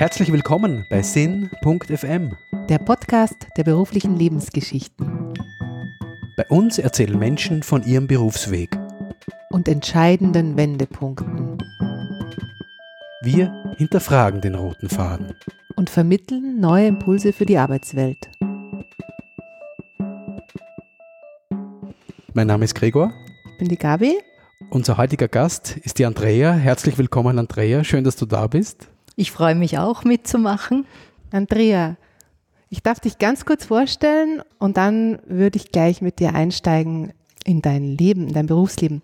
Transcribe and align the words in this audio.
Herzlich 0.00 0.32
willkommen 0.32 0.86
bei 0.88 1.02
Sinn.fm, 1.02 2.34
der 2.70 2.78
Podcast 2.78 3.46
der 3.58 3.64
beruflichen 3.64 4.16
Lebensgeschichten. 4.16 5.34
Bei 6.38 6.46
uns 6.48 6.78
erzählen 6.78 7.18
Menschen 7.18 7.62
von 7.62 7.82
ihrem 7.82 8.06
Berufsweg 8.06 8.78
und 9.50 9.68
entscheidenden 9.68 10.56
Wendepunkten. 10.56 11.58
Wir 13.20 13.74
hinterfragen 13.76 14.40
den 14.40 14.54
roten 14.54 14.88
Faden 14.88 15.34
und 15.76 15.90
vermitteln 15.90 16.60
neue 16.60 16.86
Impulse 16.86 17.34
für 17.34 17.44
die 17.44 17.58
Arbeitswelt. 17.58 18.30
Mein 22.32 22.46
Name 22.46 22.64
ist 22.64 22.74
Gregor. 22.74 23.12
Ich 23.52 23.58
bin 23.58 23.68
die 23.68 23.76
Gabi. 23.76 24.14
Unser 24.70 24.96
heutiger 24.96 25.28
Gast 25.28 25.76
ist 25.76 25.98
die 25.98 26.06
Andrea. 26.06 26.54
Herzlich 26.54 26.96
willkommen, 26.96 27.38
Andrea. 27.38 27.84
Schön, 27.84 28.04
dass 28.04 28.16
du 28.16 28.24
da 28.24 28.46
bist. 28.46 28.88
Ich 29.20 29.32
freue 29.32 29.54
mich 29.54 29.76
auch 29.76 30.04
mitzumachen. 30.04 30.86
Andrea, 31.30 31.98
ich 32.70 32.82
darf 32.82 33.00
dich 33.00 33.18
ganz 33.18 33.44
kurz 33.44 33.66
vorstellen 33.66 34.42
und 34.58 34.78
dann 34.78 35.18
würde 35.26 35.58
ich 35.58 35.72
gleich 35.72 36.00
mit 36.00 36.20
dir 36.20 36.34
einsteigen 36.34 37.12
in 37.44 37.60
dein 37.60 37.84
Leben, 37.84 38.28
in 38.28 38.32
dein 38.32 38.46
Berufsleben. 38.46 39.02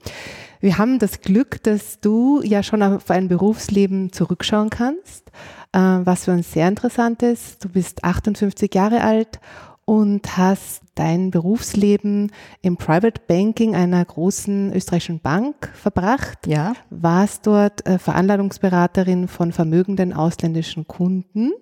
Wir 0.60 0.78
haben 0.78 0.98
das 0.98 1.20
Glück, 1.20 1.62
dass 1.64 2.00
du 2.00 2.40
ja 2.42 2.62
schon 2.62 2.82
auf 2.82 3.10
ein 3.10 3.28
Berufsleben 3.28 4.10
zurückschauen 4.10 4.70
kannst, 4.70 5.28
äh, 5.72 5.80
was 5.80 6.24
für 6.24 6.32
uns 6.32 6.50
sehr 6.50 6.68
interessant 6.68 7.22
ist. 7.22 7.62
Du 7.62 7.68
bist 7.68 8.02
58 8.02 8.74
Jahre 8.74 9.02
alt 9.02 9.38
und 9.86 10.36
hast 10.36 10.82
dein 10.96 11.30
Berufsleben 11.30 12.32
im 12.60 12.76
Private 12.76 13.22
Banking 13.26 13.74
einer 13.74 14.04
großen 14.04 14.74
österreichischen 14.74 15.20
Bank 15.20 15.70
verbracht. 15.74 16.46
Ja. 16.46 16.74
Warst 16.90 17.46
dort 17.46 17.86
äh, 17.86 17.98
Veranlagungsberaterin 17.98 19.28
von 19.28 19.52
vermögenden 19.52 20.12
ausländischen 20.12 20.86
Kunden. 20.86 21.52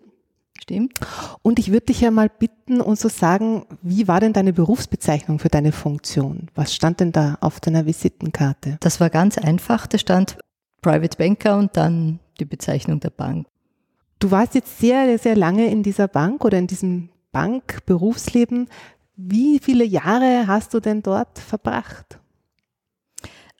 Stimmt. 0.60 0.98
Und 1.42 1.58
ich 1.58 1.70
würde 1.70 1.86
dich 1.86 2.00
ja 2.00 2.10
mal 2.10 2.30
bitten, 2.30 2.80
uns 2.80 3.00
zu 3.00 3.10
sagen, 3.10 3.66
wie 3.82 4.08
war 4.08 4.20
denn 4.20 4.32
deine 4.32 4.54
Berufsbezeichnung 4.54 5.38
für 5.38 5.50
deine 5.50 5.72
Funktion? 5.72 6.48
Was 6.54 6.74
stand 6.74 7.00
denn 7.00 7.12
da 7.12 7.36
auf 7.42 7.60
deiner 7.60 7.84
Visitenkarte? 7.84 8.78
Das 8.80 9.00
war 9.00 9.10
ganz 9.10 9.36
einfach. 9.36 9.86
Da 9.86 9.98
stand 9.98 10.38
Private 10.80 11.18
Banker 11.18 11.58
und 11.58 11.76
dann 11.76 12.20
die 12.40 12.46
Bezeichnung 12.46 13.00
der 13.00 13.10
Bank. 13.10 13.46
Du 14.18 14.30
warst 14.30 14.54
jetzt 14.54 14.78
sehr, 14.78 15.18
sehr 15.18 15.36
lange 15.36 15.66
in 15.66 15.82
dieser 15.82 16.08
Bank 16.08 16.44
oder 16.44 16.56
in 16.56 16.66
diesem 16.66 17.10
Bank-Berufsleben. 17.34 18.68
Wie 19.16 19.58
viele 19.58 19.84
Jahre 19.84 20.46
hast 20.46 20.72
du 20.72 20.80
denn 20.80 21.02
dort 21.02 21.38
verbracht? 21.38 22.18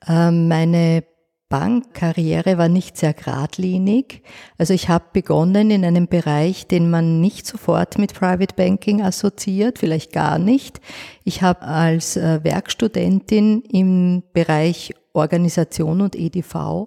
Ähm, 0.08 0.48
meine 0.48 1.04
Bankkarriere 1.48 2.56
war 2.56 2.68
nicht 2.68 2.96
sehr 2.96 3.12
geradlinig. 3.12 4.22
Also 4.58 4.74
ich 4.74 4.88
habe 4.88 5.04
begonnen 5.12 5.70
in 5.70 5.84
einem 5.84 6.08
Bereich, 6.08 6.66
den 6.66 6.90
man 6.90 7.20
nicht 7.20 7.46
sofort 7.46 7.98
mit 7.98 8.14
Private 8.14 8.54
Banking 8.56 9.02
assoziiert, 9.02 9.78
vielleicht 9.78 10.12
gar 10.12 10.38
nicht. 10.38 10.80
Ich 11.22 11.42
habe 11.42 11.62
als 11.62 12.16
äh, 12.16 12.42
Werkstudentin 12.42 13.62
im 13.62 14.22
Bereich 14.32 14.94
Organisation 15.12 16.00
und 16.00 16.16
EDV 16.16 16.86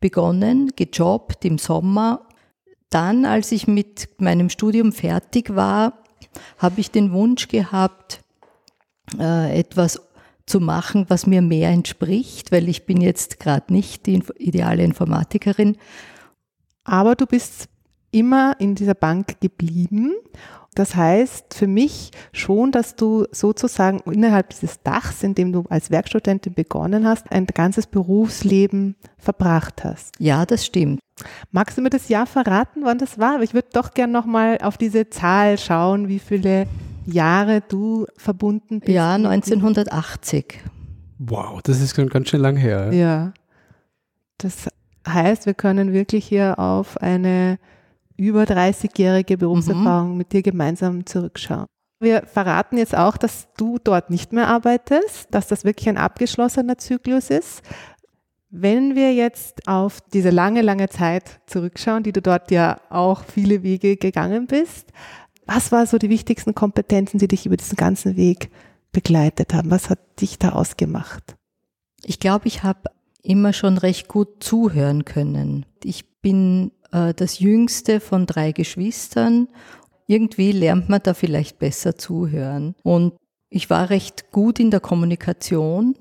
begonnen, 0.00 0.72
gejobbt 0.76 1.44
im 1.44 1.58
Sommer. 1.58 2.26
Dann, 2.90 3.24
als 3.26 3.52
ich 3.52 3.66
mit 3.66 4.08
meinem 4.18 4.48
Studium 4.48 4.92
fertig 4.92 5.54
war, 5.54 6.04
habe 6.58 6.80
ich 6.80 6.90
den 6.90 7.12
Wunsch 7.12 7.48
gehabt, 7.48 8.22
äh, 9.18 9.58
etwas 9.58 10.00
zu 10.46 10.60
machen, 10.60 11.06
was 11.08 11.26
mir 11.26 11.42
mehr 11.42 11.70
entspricht, 11.70 12.52
weil 12.52 12.68
ich 12.68 12.86
bin 12.86 13.00
jetzt 13.00 13.40
gerade 13.40 13.72
nicht 13.72 14.06
die 14.06 14.22
ideale 14.38 14.84
Informatikerin. 14.84 15.76
Aber 16.84 17.16
du 17.16 17.26
bist 17.26 17.68
immer 18.12 18.56
in 18.60 18.74
dieser 18.76 18.94
Bank 18.94 19.40
geblieben. 19.40 20.14
Das 20.76 20.94
heißt 20.94 21.54
für 21.54 21.66
mich 21.66 22.10
schon, 22.32 22.70
dass 22.70 22.96
du 22.96 23.24
sozusagen 23.32 24.00
innerhalb 24.00 24.50
dieses 24.50 24.82
Dachs, 24.82 25.22
in 25.22 25.34
dem 25.34 25.50
du 25.50 25.64
als 25.70 25.90
Werkstudentin 25.90 26.52
begonnen 26.52 27.06
hast, 27.06 27.32
ein 27.32 27.46
ganzes 27.46 27.86
Berufsleben 27.86 28.94
verbracht 29.16 29.84
hast. 29.84 30.14
Ja, 30.18 30.44
das 30.44 30.66
stimmt. 30.66 31.00
Magst 31.50 31.78
du 31.78 31.82
mir 31.82 31.88
das 31.88 32.10
Jahr 32.10 32.26
verraten, 32.26 32.82
wann 32.84 32.98
das 32.98 33.18
war? 33.18 33.40
Ich 33.40 33.54
würde 33.54 33.68
doch 33.72 33.94
gern 33.94 34.12
nochmal 34.12 34.58
auf 34.58 34.76
diese 34.76 35.08
Zahl 35.08 35.56
schauen, 35.56 36.08
wie 36.08 36.18
viele 36.18 36.66
Jahre 37.06 37.62
du 37.66 38.04
verbunden 38.18 38.80
bist. 38.80 38.92
Ja, 38.92 39.14
1980. 39.14 40.60
Wow, 41.18 41.62
das 41.62 41.80
ist 41.80 41.96
schon 41.96 42.10
ganz 42.10 42.28
schön 42.28 42.40
lang 42.40 42.58
her. 42.58 42.92
Ja. 42.92 43.32
Das 44.36 44.68
heißt, 45.08 45.46
wir 45.46 45.54
können 45.54 45.94
wirklich 45.94 46.26
hier 46.26 46.58
auf 46.58 46.98
eine 46.98 47.58
über 48.16 48.44
30-jährige 48.44 49.36
Berufserfahrung 49.38 50.12
mhm. 50.12 50.16
mit 50.16 50.32
dir 50.32 50.42
gemeinsam 50.42 51.06
zurückschauen. 51.06 51.66
Wir 51.98 52.22
verraten 52.26 52.76
jetzt 52.76 52.96
auch, 52.96 53.16
dass 53.16 53.48
du 53.56 53.78
dort 53.82 54.10
nicht 54.10 54.32
mehr 54.32 54.48
arbeitest, 54.48 55.28
dass 55.30 55.46
das 55.46 55.64
wirklich 55.64 55.88
ein 55.88 55.96
abgeschlossener 55.96 56.76
Zyklus 56.76 57.30
ist. 57.30 57.62
Wenn 58.50 58.94
wir 58.94 59.14
jetzt 59.14 59.66
auf 59.66 60.00
diese 60.12 60.30
lange, 60.30 60.62
lange 60.62 60.88
Zeit 60.88 61.40
zurückschauen, 61.46 62.02
die 62.02 62.12
du 62.12 62.22
dort 62.22 62.50
ja 62.50 62.80
auch 62.90 63.24
viele 63.24 63.62
Wege 63.62 63.96
gegangen 63.96 64.46
bist, 64.46 64.92
was 65.46 65.72
war 65.72 65.86
so 65.86 65.96
die 65.96 66.10
wichtigsten 66.10 66.54
Kompetenzen, 66.54 67.18
die 67.18 67.28
dich 67.28 67.46
über 67.46 67.56
diesen 67.56 67.76
ganzen 67.76 68.16
Weg 68.16 68.50
begleitet 68.92 69.54
haben? 69.54 69.70
Was 69.70 69.88
hat 69.88 70.20
dich 70.20 70.38
da 70.38 70.50
ausgemacht? 70.50 71.36
Ich 72.04 72.20
glaube, 72.20 72.48
ich 72.48 72.62
habe 72.62 72.90
immer 73.22 73.52
schon 73.52 73.78
recht 73.78 74.08
gut 74.08 74.42
zuhören 74.42 75.04
können. 75.04 75.66
Ich 75.82 76.20
bin 76.20 76.72
äh, 76.92 77.14
das 77.14 77.38
jüngste 77.38 78.00
von 78.00 78.26
drei 78.26 78.52
Geschwistern. 78.52 79.48
Irgendwie 80.06 80.52
lernt 80.52 80.88
man 80.88 81.00
da 81.02 81.14
vielleicht 81.14 81.58
besser 81.58 81.96
zuhören. 81.96 82.74
Und 82.82 83.14
ich 83.48 83.70
war 83.70 83.90
recht 83.90 84.30
gut 84.30 84.60
in 84.60 84.70
der 84.70 84.80
Kommunikation. 84.80 85.96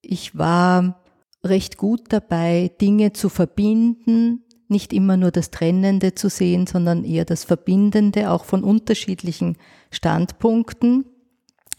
Ich 0.00 0.36
war 0.36 1.02
recht 1.44 1.76
gut 1.76 2.04
dabei, 2.10 2.70
Dinge 2.80 3.12
zu 3.12 3.28
verbinden, 3.28 4.44
nicht 4.68 4.92
immer 4.92 5.16
nur 5.16 5.30
das 5.30 5.50
Trennende 5.50 6.14
zu 6.14 6.28
sehen, 6.28 6.66
sondern 6.66 7.04
eher 7.04 7.24
das 7.24 7.44
Verbindende, 7.44 8.30
auch 8.30 8.44
von 8.44 8.62
unterschiedlichen 8.62 9.56
Standpunkten. 9.90 11.06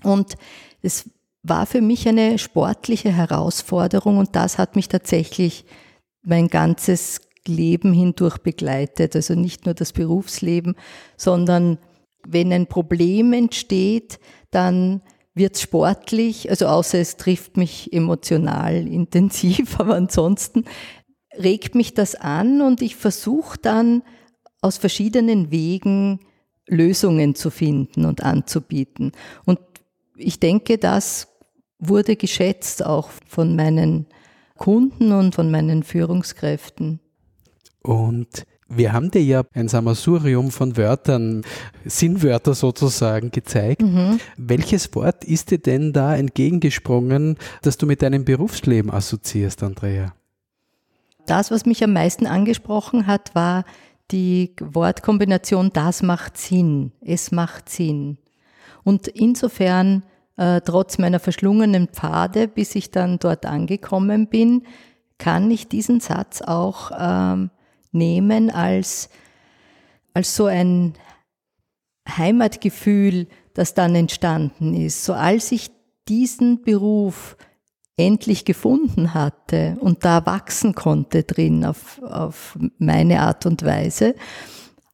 Und 0.04 0.36
es 0.82 1.10
war 1.44 1.66
für 1.66 1.82
mich 1.82 2.08
eine 2.08 2.38
sportliche 2.38 3.12
Herausforderung 3.12 4.18
und 4.18 4.36
das 4.36 4.58
hat 4.58 4.76
mich 4.76 4.88
tatsächlich 4.88 5.66
mein 6.22 6.48
ganzes 6.48 7.22
Leben 7.50 7.94
hindurch 7.94 8.38
begleitet. 8.38 9.16
Also 9.16 9.36
nicht 9.36 9.66
nur 9.66 9.74
das 9.74 9.94
Berufsleben, 9.94 10.76
sondern 11.18 11.78
wenn 12.28 12.54
ein 12.54 12.68
Problem 12.68 13.34
entsteht, 13.34 14.20
dann 14.52 15.02
wird 15.34 15.58
sportlich, 15.58 16.50
also 16.50 16.68
außer 16.68 17.00
es 17.00 17.18
trifft 17.18 17.58
mich 17.58 17.94
emotional 17.94 18.76
intensiv, 18.88 19.80
aber 19.80 19.96
ansonsten 19.96 20.66
regt 21.38 21.76
mich 21.76 21.94
das 21.94 22.16
an 22.16 22.62
und 22.62 22.82
ich 22.82 22.96
versuche 22.96 23.58
dann 23.62 24.04
aus 24.62 24.78
verschiedenen 24.78 25.52
Wegen 25.52 26.20
Lösungen 26.68 27.36
zu 27.36 27.50
finden 27.50 28.06
und 28.06 28.24
anzubieten. 28.24 29.14
Und 29.46 29.60
ich 30.16 30.40
denke, 30.40 30.78
das 30.78 31.28
wurde 31.80 32.16
geschätzt 32.16 32.86
auch 32.86 33.10
von 33.26 33.56
meinen 33.56 34.06
Kunden 34.58 35.14
und 35.14 35.34
von 35.34 35.50
meinen 35.50 35.84
Führungskräften. 35.84 37.00
Und 37.90 38.46
wir 38.68 38.94
haben 38.94 39.10
dir 39.10 39.24
ja 39.24 39.42
ein 39.56 39.68
Sammelsurium 39.68 40.52
von 40.52 40.78
Wörtern, 40.78 41.42
Sinnwörter 41.86 42.54
sozusagen 42.54 43.32
gezeigt. 43.32 43.82
Mhm. 43.82 44.20
Welches 44.38 44.94
Wort 44.94 45.24
ist 45.24 45.50
dir 45.50 45.58
denn 45.58 45.92
da 45.92 46.16
entgegengesprungen, 46.16 47.36
das 47.64 47.80
du 47.80 47.88
mit 47.88 48.04
deinem 48.04 48.26
Berufsleben 48.26 48.92
assoziierst, 48.92 49.64
Andrea? 49.64 50.14
Das, 51.26 51.50
was 51.50 51.66
mich 51.66 51.84
am 51.84 51.94
meisten 51.94 52.28
angesprochen 52.28 53.08
hat, 53.08 53.34
war 53.34 53.66
die 54.12 54.54
Wortkombination 54.62 55.72
das 55.74 56.04
macht 56.04 56.38
Sinn, 56.38 56.92
es 57.02 57.32
macht 57.32 57.70
Sinn. 57.70 58.20
Und 58.84 59.08
insofern, 59.08 60.04
äh, 60.38 60.62
trotz 60.62 61.00
meiner 61.00 61.20
verschlungenen 61.20 61.88
Pfade, 61.88 62.48
bis 62.48 62.76
ich 62.76 62.92
dann 62.92 63.18
dort 63.18 63.48
angekommen 63.48 64.28
bin, 64.28 64.62
kann 65.18 65.50
ich 65.50 65.68
diesen 65.68 66.02
Satz 66.02 66.44
auch 66.44 66.92
ähm, 66.96 67.50
nehmen 67.92 68.50
als, 68.50 69.10
als 70.14 70.36
so 70.36 70.46
ein 70.46 70.94
Heimatgefühl, 72.08 73.28
das 73.54 73.74
dann 73.74 73.96
entstanden 73.96 74.74
ist. 74.74 75.06
So 75.06 75.14
als 75.14 75.52
ich 75.52 75.72
diesen 76.08 76.62
Beruf 76.64 77.38
endlich 77.98 78.46
gefunden 78.46 79.14
hatte 79.14 79.78
und 79.82 80.06
da 80.06 80.26
wachsen 80.26 80.74
konnte 80.74 81.24
drin 81.24 81.66
auf, 81.66 82.02
auf 82.02 82.58
meine 82.78 83.22
Art 83.22 83.46
und 83.46 83.64
Weise, 83.64 84.16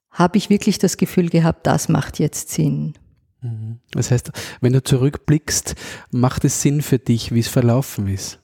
habe 0.10 0.38
ich 0.38 0.50
wirklich 0.50 0.80
das 0.80 0.98
Gefühl 0.98 1.30
gehabt, 1.30 1.68
das 1.68 1.90
macht 1.90 2.20
jetzt 2.20 2.50
Sinn. 2.50 2.96
Mhm. 3.42 3.80
Das 3.92 4.12
heißt, 4.12 4.32
wenn 4.62 4.74
du 4.74 4.84
zurückblickst, 4.84 5.76
macht 6.12 6.46
es 6.46 6.62
Sinn 6.62 6.82
für 6.82 7.00
dich, 7.00 7.34
wie 7.34 7.40
es 7.40 7.48
verlaufen 7.48 8.08
ist? 8.08 8.40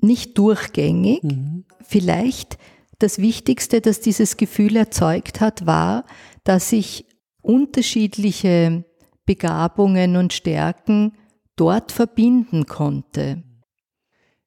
Nicht 0.00 0.38
durchgängig, 0.38 1.22
mhm. 1.22 1.64
vielleicht 1.80 2.58
Das 3.04 3.18
Wichtigste, 3.18 3.82
das 3.82 4.00
dieses 4.00 4.38
Gefühl 4.38 4.76
erzeugt 4.76 5.42
hat, 5.42 5.66
war, 5.66 6.06
dass 6.42 6.72
ich 6.72 7.04
unterschiedliche 7.42 8.86
Begabungen 9.26 10.16
und 10.16 10.32
Stärken 10.32 11.12
dort 11.54 11.92
verbinden 11.92 12.64
konnte. 12.64 13.42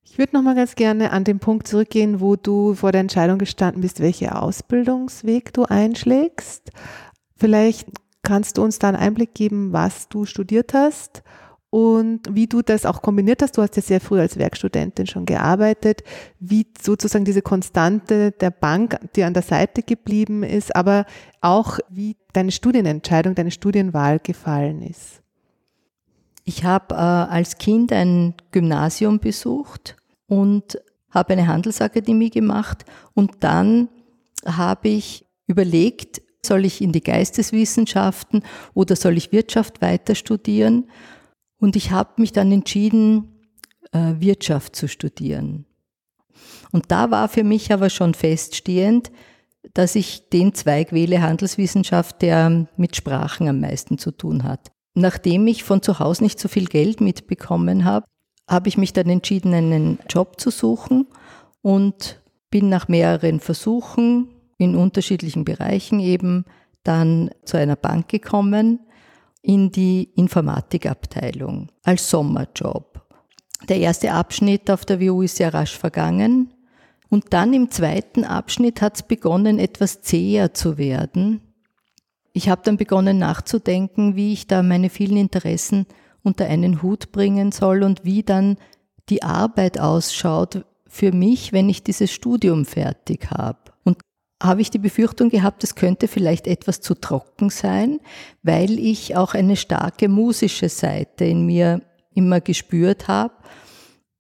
Ich 0.01 0.17
würde 0.17 0.35
noch 0.35 0.41
mal 0.41 0.55
ganz 0.55 0.73
gerne 0.73 1.11
an 1.11 1.23
den 1.23 1.37
Punkt 1.37 1.67
zurückgehen, 1.67 2.19
wo 2.19 2.35
du 2.35 2.73
vor 2.73 2.91
der 2.91 3.01
Entscheidung 3.01 3.37
gestanden 3.37 3.81
bist, 3.81 3.99
welchen 3.99 4.29
Ausbildungsweg 4.29 5.53
du 5.53 5.65
einschlägst. 5.65 6.71
Vielleicht 7.35 7.87
kannst 8.23 8.57
du 8.57 8.63
uns 8.63 8.79
da 8.79 8.87
einen 8.87 8.97
Einblick 8.97 9.35
geben, 9.35 9.71
was 9.71 10.09
du 10.09 10.25
studiert 10.25 10.73
hast 10.73 11.21
und 11.69 12.21
wie 12.29 12.47
du 12.47 12.61
das 12.61 12.85
auch 12.85 13.01
kombiniert 13.01 13.41
hast. 13.41 13.57
Du 13.57 13.61
hast 13.61 13.75
ja 13.75 13.81
sehr 13.81 13.99
früh 13.99 14.19
als 14.19 14.37
Werkstudentin 14.37 15.07
schon 15.07 15.25
gearbeitet, 15.25 16.03
wie 16.39 16.65
sozusagen 16.81 17.25
diese 17.25 17.41
Konstante 17.41 18.31
der 18.31 18.51
Bank 18.51 18.97
dir 19.15 19.27
an 19.27 19.33
der 19.33 19.43
Seite 19.43 19.83
geblieben 19.83 20.43
ist, 20.43 20.75
aber 20.75 21.05
auch 21.41 21.79
wie 21.89 22.15
deine 22.33 22.51
Studienentscheidung, 22.51 23.35
deine 23.35 23.51
Studienwahl 23.51 24.19
gefallen 24.19 24.81
ist. 24.81 25.21
Ich 26.45 26.63
habe 26.63 26.95
äh, 26.95 26.97
als 26.97 27.57
Kind 27.57 27.91
ein 27.91 28.33
Gymnasium 28.51 29.19
besucht 29.19 29.97
und 30.27 30.79
habe 31.09 31.33
eine 31.33 31.47
Handelsakademie 31.47 32.29
gemacht 32.29 32.85
und 33.13 33.31
dann 33.41 33.89
habe 34.45 34.87
ich 34.87 35.25
überlegt, 35.47 36.21
soll 36.45 36.63
ich 36.63 36.81
in 36.81 36.93
die 36.93 37.03
Geisteswissenschaften 37.03 38.43
oder 38.73 38.95
soll 38.95 39.17
ich 39.17 39.33
Wirtschaft 39.33 39.81
weiter 39.81 40.15
studieren? 40.15 40.85
Und 41.59 41.75
ich 41.75 41.91
habe 41.91 42.11
mich 42.17 42.31
dann 42.31 42.51
entschieden, 42.51 43.37
äh, 43.91 44.15
Wirtschaft 44.19 44.75
zu 44.75 44.87
studieren. 44.87 45.65
Und 46.71 46.91
da 46.91 47.11
war 47.11 47.29
für 47.29 47.43
mich 47.43 47.71
aber 47.71 47.89
schon 47.89 48.13
feststehend, 48.13 49.11
dass 49.73 49.95
ich 49.95 50.29
den 50.29 50.53
Zweig 50.53 50.91
wähle, 50.91 51.21
Handelswissenschaft, 51.21 52.21
der 52.21 52.67
mit 52.77 52.95
Sprachen 52.95 53.47
am 53.47 53.59
meisten 53.59 53.97
zu 53.97 54.11
tun 54.11 54.43
hat. 54.43 54.71
Nachdem 54.93 55.47
ich 55.47 55.63
von 55.63 55.81
zu 55.81 55.99
Hause 55.99 56.23
nicht 56.23 56.39
so 56.39 56.47
viel 56.47 56.65
Geld 56.65 57.01
mitbekommen 57.01 57.85
habe, 57.85 58.05
habe 58.49 58.69
ich 58.69 58.77
mich 58.77 58.93
dann 58.93 59.09
entschieden, 59.09 59.53
einen 59.53 59.99
Job 60.09 60.39
zu 60.39 60.51
suchen 60.51 61.07
und 61.61 62.21
bin 62.49 62.69
nach 62.69 62.87
mehreren 62.87 63.39
Versuchen 63.39 64.29
in 64.57 64.75
unterschiedlichen 64.75 65.43
Bereichen 65.43 65.99
eben 65.99 66.45
dann 66.83 67.29
zu 67.43 67.57
einer 67.57 67.75
Bank 67.75 68.07
gekommen 68.07 68.79
in 69.47 69.71
die 69.71 70.09
Informatikabteilung 70.15 71.69
als 71.83 72.09
Sommerjob. 72.09 73.01
Der 73.69 73.77
erste 73.77 74.11
Abschnitt 74.11 74.69
auf 74.69 74.83
der 74.83 74.99
WU 74.99 75.21
ist 75.21 75.37
sehr 75.37 75.53
rasch 75.53 75.77
vergangen. 75.77 76.53
Und 77.07 77.27
dann 77.31 77.53
im 77.53 77.71
zweiten 77.71 78.25
Abschnitt 78.25 78.81
hat 78.81 78.95
es 78.95 79.03
begonnen, 79.03 79.57
etwas 79.57 80.01
zäher 80.01 80.53
zu 80.53 80.77
werden. 80.77 81.39
Ich 82.33 82.49
habe 82.49 82.61
dann 82.65 82.75
begonnen 82.75 83.19
nachzudenken, 83.19 84.17
wie 84.17 84.33
ich 84.33 84.47
da 84.47 84.61
meine 84.63 84.89
vielen 84.89 85.15
Interessen 85.15 85.85
unter 86.23 86.45
einen 86.45 86.81
Hut 86.81 87.13
bringen 87.13 87.53
soll 87.53 87.83
und 87.83 88.03
wie 88.03 88.23
dann 88.23 88.57
die 89.07 89.23
Arbeit 89.23 89.79
ausschaut 89.79 90.65
für 90.87 91.13
mich, 91.13 91.53
wenn 91.53 91.69
ich 91.69 91.83
dieses 91.83 92.11
Studium 92.11 92.65
fertig 92.65 93.31
habe 93.31 93.66
habe 94.41 94.61
ich 94.61 94.69
die 94.69 94.77
Befürchtung 94.77 95.29
gehabt, 95.29 95.63
es 95.63 95.75
könnte 95.75 96.07
vielleicht 96.07 96.47
etwas 96.47 96.81
zu 96.81 96.93
trocken 96.93 97.49
sein, 97.49 97.99
weil 98.43 98.77
ich 98.77 99.15
auch 99.15 99.33
eine 99.33 99.55
starke 99.55 100.09
musische 100.09 100.69
Seite 100.69 101.25
in 101.25 101.45
mir 101.45 101.81
immer 102.13 102.39
gespürt 102.41 103.07
habe. 103.07 103.33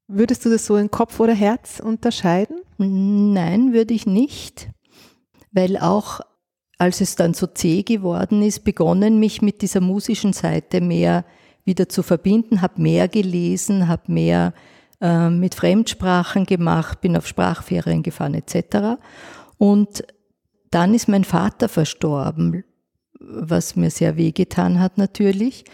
Würdest 0.07 0.45
du 0.45 0.49
das 0.49 0.65
so 0.65 0.77
in 0.77 0.89
Kopf 0.89 1.19
oder 1.19 1.33
Herz 1.33 1.79
unterscheiden? 1.79 2.61
Nein, 2.77 3.73
würde 3.73 3.93
ich 3.93 4.05
nicht, 4.05 4.69
weil 5.51 5.77
auch 5.77 6.21
als 6.77 7.01
es 7.01 7.15
dann 7.15 7.33
so 7.33 7.47
zäh 7.47 7.83
geworden 7.83 8.41
ist, 8.41 8.63
begonnen 8.63 9.19
mich 9.19 9.41
mit 9.41 9.61
dieser 9.61 9.81
musischen 9.81 10.33
Seite 10.33 10.81
mehr 10.81 11.25
wieder 11.65 11.89
zu 11.89 12.03
verbinden, 12.03 12.61
habe 12.61 12.81
mehr 12.81 13.07
gelesen, 13.07 13.87
habe 13.87 14.11
mehr 14.11 14.53
äh, 15.01 15.29
mit 15.29 15.55
Fremdsprachen 15.55 16.45
gemacht, 16.45 17.01
bin 17.01 17.17
auf 17.17 17.27
Sprachferien 17.27 18.03
gefahren 18.03 18.35
etc. 18.35 18.99
Und 19.57 20.03
dann 20.71 20.93
ist 20.93 21.07
mein 21.07 21.23
Vater 21.23 21.69
verstorben, 21.69 22.63
was 23.19 23.75
mir 23.75 23.89
sehr 23.89 24.17
wehgetan 24.17 24.79
hat 24.79 24.97
natürlich. 24.97 25.65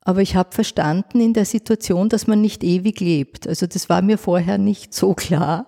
Aber 0.00 0.22
ich 0.22 0.36
habe 0.36 0.52
verstanden 0.52 1.20
in 1.20 1.32
der 1.32 1.44
Situation, 1.44 2.08
dass 2.08 2.26
man 2.26 2.40
nicht 2.40 2.62
ewig 2.62 3.00
lebt. 3.00 3.48
Also 3.48 3.66
das 3.66 3.88
war 3.88 4.02
mir 4.02 4.18
vorher 4.18 4.56
nicht 4.56 4.94
so 4.94 5.14
klar. 5.14 5.66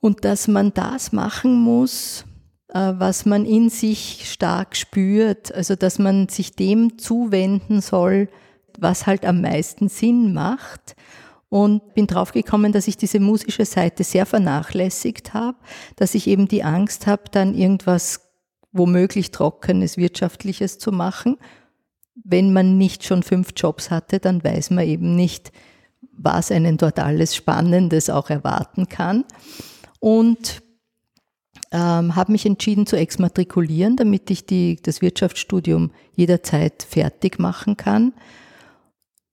Und 0.00 0.24
dass 0.24 0.48
man 0.48 0.74
das 0.74 1.12
machen 1.12 1.54
muss, 1.54 2.24
äh, 2.68 2.94
was 2.96 3.26
man 3.26 3.44
in 3.44 3.70
sich 3.70 4.28
stark 4.30 4.76
spürt. 4.76 5.54
Also 5.54 5.76
dass 5.76 5.98
man 6.00 6.28
sich 6.28 6.56
dem 6.56 6.98
zuwenden 6.98 7.80
soll, 7.80 8.28
was 8.78 9.06
halt 9.06 9.24
am 9.24 9.40
meisten 9.40 9.88
Sinn 9.88 10.32
macht 10.32 10.96
und 11.50 11.94
bin 11.94 12.06
draufgekommen, 12.06 12.72
dass 12.72 12.88
ich 12.88 12.96
diese 12.96 13.20
musische 13.20 13.66
Seite 13.66 14.04
sehr 14.04 14.24
vernachlässigt 14.24 15.34
habe, 15.34 15.58
dass 15.96 16.14
ich 16.14 16.26
eben 16.28 16.48
die 16.48 16.62
Angst 16.62 17.06
habe, 17.06 17.24
dann 17.30 17.54
irgendwas 17.54 18.30
womöglich 18.72 19.32
trockenes, 19.32 19.96
wirtschaftliches 19.96 20.78
zu 20.78 20.92
machen. 20.92 21.36
Wenn 22.14 22.52
man 22.52 22.78
nicht 22.78 23.04
schon 23.04 23.24
fünf 23.24 23.52
Jobs 23.56 23.90
hatte, 23.90 24.20
dann 24.20 24.42
weiß 24.44 24.70
man 24.70 24.86
eben 24.86 25.16
nicht, 25.16 25.50
was 26.12 26.52
einen 26.52 26.76
dort 26.76 27.00
alles 27.00 27.34
Spannendes 27.34 28.10
auch 28.10 28.30
erwarten 28.30 28.88
kann. 28.88 29.24
Und 29.98 30.62
ähm, 31.72 32.14
habe 32.14 32.32
mich 32.32 32.46
entschieden 32.46 32.86
zu 32.86 32.96
exmatrikulieren, 32.96 33.96
damit 33.96 34.30
ich 34.30 34.46
die, 34.46 34.76
das 34.80 35.02
Wirtschaftsstudium 35.02 35.90
jederzeit 36.14 36.86
fertig 36.88 37.40
machen 37.40 37.76
kann. 37.76 38.12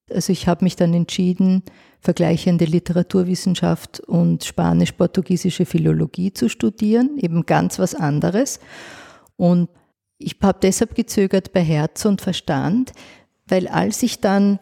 Also 0.10 0.32
ich 0.32 0.48
habe 0.48 0.64
mich 0.64 0.76
dann 0.76 0.94
entschieden, 0.94 1.64
vergleichende 2.08 2.64
Literaturwissenschaft 2.64 4.00
und 4.00 4.46
spanisch-portugiesische 4.46 5.66
Philologie 5.66 6.32
zu 6.32 6.48
studieren, 6.48 7.18
eben 7.18 7.46
ganz 7.46 7.80
was 7.80 7.96
anderes. 7.96 8.62
Und 9.36 9.68
ich 10.18 10.38
habe 10.42 10.58
deshalb 10.62 10.96
gezögert 10.96 11.52
bei 11.52 11.60
Herz 11.60 12.06
und 12.06 12.22
Verstand, 12.22 12.94
weil 13.46 13.68
als 13.68 14.04
ich 14.04 14.22
dann 14.22 14.60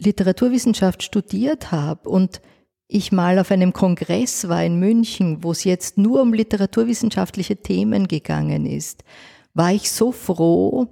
Literaturwissenschaft 0.00 1.04
studiert 1.04 1.70
habe 1.70 2.08
und 2.08 2.40
ich 2.88 3.12
mal 3.12 3.38
auf 3.38 3.52
einem 3.52 3.72
Kongress 3.72 4.48
war 4.48 4.64
in 4.64 4.80
München, 4.80 5.44
wo 5.44 5.52
es 5.52 5.62
jetzt 5.62 5.98
nur 5.98 6.20
um 6.20 6.34
literaturwissenschaftliche 6.34 7.58
Themen 7.58 8.08
gegangen 8.08 8.66
ist, 8.66 9.04
war 9.54 9.72
ich 9.72 9.88
so 9.92 10.10
froh, 10.10 10.88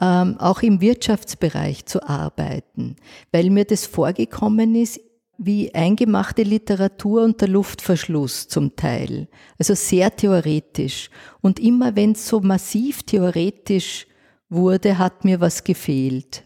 ähm, 0.00 0.36
auch 0.38 0.62
im 0.62 0.80
Wirtschaftsbereich 0.80 1.84
zu 1.84 2.02
arbeiten, 2.08 2.96
weil 3.32 3.50
mir 3.50 3.66
das 3.66 3.84
vorgekommen 3.84 4.74
ist 4.74 4.98
wie 5.38 5.74
eingemachte 5.74 6.42
Literatur 6.42 7.22
unter 7.22 7.46
Luftverschluss 7.46 8.48
zum 8.48 8.76
Teil. 8.76 9.28
Also 9.58 9.74
sehr 9.74 10.14
theoretisch. 10.14 11.10
Und 11.40 11.60
immer 11.60 11.96
wenn 11.96 12.12
es 12.12 12.26
so 12.26 12.40
massiv 12.40 13.02
theoretisch 13.02 14.06
wurde, 14.48 14.98
hat 14.98 15.24
mir 15.24 15.40
was 15.40 15.64
gefehlt. 15.64 16.44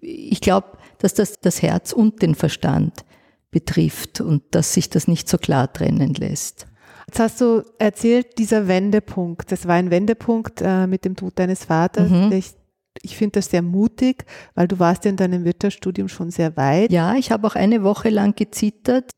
Ich 0.00 0.40
glaube, 0.40 0.78
dass 0.98 1.14
das 1.14 1.40
das 1.40 1.62
Herz 1.62 1.92
und 1.92 2.22
den 2.22 2.34
Verstand 2.34 3.04
betrifft 3.50 4.20
und 4.20 4.42
dass 4.50 4.74
sich 4.74 4.90
das 4.90 5.08
nicht 5.08 5.28
so 5.28 5.38
klar 5.38 5.72
trennen 5.72 6.14
lässt. 6.14 6.66
Jetzt 7.06 7.18
hast 7.18 7.40
du 7.40 7.64
erzählt, 7.78 8.38
dieser 8.38 8.68
Wendepunkt, 8.68 9.50
das 9.50 9.66
war 9.66 9.74
ein 9.74 9.90
Wendepunkt 9.90 10.60
äh, 10.62 10.86
mit 10.86 11.04
dem 11.04 11.16
Tod 11.16 11.32
deines 11.36 11.64
Vaters, 11.64 12.08
mhm. 12.08 12.30
der 12.30 12.42
ich 13.02 13.16
finde 13.16 13.38
das 13.38 13.46
sehr 13.46 13.62
mutig, 13.62 14.24
weil 14.54 14.68
du 14.68 14.78
warst 14.78 15.04
ja 15.04 15.10
in 15.10 15.16
deinem 15.16 15.44
Wirtschaftsstudium 15.44 16.08
schon 16.08 16.30
sehr 16.30 16.56
weit. 16.56 16.92
Ja, 16.92 17.14
ich 17.14 17.30
habe 17.30 17.46
auch 17.46 17.54
eine 17.54 17.82
Woche 17.82 18.10
lang 18.10 18.34
gezittert 18.34 19.12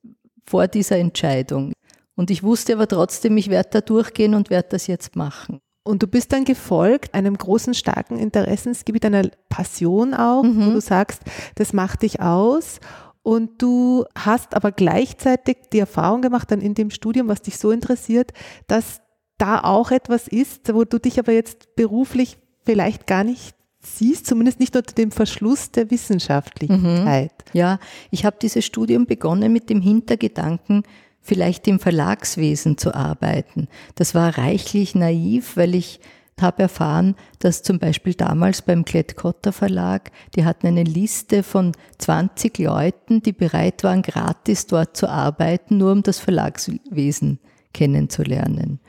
vor 0.46 0.68
dieser 0.68 0.98
Entscheidung. 0.98 1.72
Und 2.14 2.30
ich 2.30 2.42
wusste 2.42 2.74
aber 2.74 2.86
trotzdem, 2.86 3.36
ich 3.36 3.48
werde 3.48 3.70
da 3.72 3.80
durchgehen 3.80 4.34
und 4.34 4.50
werde 4.50 4.68
das 4.70 4.86
jetzt 4.86 5.16
machen. 5.16 5.60
Und 5.84 6.02
du 6.02 6.06
bist 6.06 6.32
dann 6.32 6.44
gefolgt 6.44 7.14
einem 7.14 7.36
großen, 7.36 7.74
starken 7.74 8.18
Interessensgebiet, 8.18 9.04
einer 9.04 9.28
Passion 9.48 10.14
auch, 10.14 10.42
mhm. 10.42 10.66
wo 10.66 10.70
du 10.70 10.80
sagst, 10.80 11.22
das 11.56 11.72
macht 11.72 12.02
dich 12.02 12.20
aus. 12.20 12.78
Und 13.22 13.62
du 13.62 14.04
hast 14.16 14.54
aber 14.54 14.72
gleichzeitig 14.72 15.56
die 15.72 15.78
Erfahrung 15.78 16.22
gemacht, 16.22 16.50
dann 16.50 16.60
in 16.60 16.74
dem 16.74 16.90
Studium, 16.90 17.28
was 17.28 17.42
dich 17.42 17.56
so 17.56 17.70
interessiert, 17.70 18.32
dass 18.66 19.00
da 19.38 19.60
auch 19.60 19.90
etwas 19.90 20.28
ist, 20.28 20.72
wo 20.72 20.84
du 20.84 20.98
dich 20.98 21.18
aber 21.18 21.32
jetzt 21.32 21.74
beruflich 21.74 22.38
vielleicht 22.64 23.06
gar 23.06 23.24
nicht 23.24 23.56
siehst, 23.82 24.26
zumindest 24.26 24.60
nicht 24.60 24.76
unter 24.76 24.94
dem 24.94 25.10
Verschluss 25.10 25.70
der 25.70 25.90
Wissenschaftlichkeit. 25.90 27.32
Mhm. 27.32 27.58
Ja, 27.58 27.78
ich 28.10 28.24
habe 28.24 28.36
dieses 28.40 28.64
Studium 28.64 29.06
begonnen 29.06 29.52
mit 29.52 29.70
dem 29.70 29.80
Hintergedanken, 29.80 30.84
vielleicht 31.20 31.68
im 31.68 31.78
Verlagswesen 31.78 32.78
zu 32.78 32.94
arbeiten. 32.94 33.68
Das 33.94 34.14
war 34.14 34.38
reichlich 34.38 34.94
naiv, 34.94 35.56
weil 35.56 35.74
ich 35.74 36.00
habe 36.40 36.62
erfahren, 36.62 37.14
dass 37.38 37.62
zum 37.62 37.78
Beispiel 37.78 38.14
damals 38.14 38.62
beim 38.62 38.84
Klett-Cotta 38.84 39.52
Verlag, 39.52 40.10
die 40.34 40.44
hatten 40.44 40.66
eine 40.66 40.82
Liste 40.82 41.42
von 41.42 41.72
20 41.98 42.58
Leuten, 42.58 43.22
die 43.22 43.32
bereit 43.32 43.84
waren, 43.84 44.02
gratis 44.02 44.66
dort 44.66 44.96
zu 44.96 45.08
arbeiten, 45.08 45.78
nur 45.78 45.92
um 45.92 46.02
das 46.02 46.18
Verlagswesen 46.18 47.38
kennenzulernen. 47.72 48.80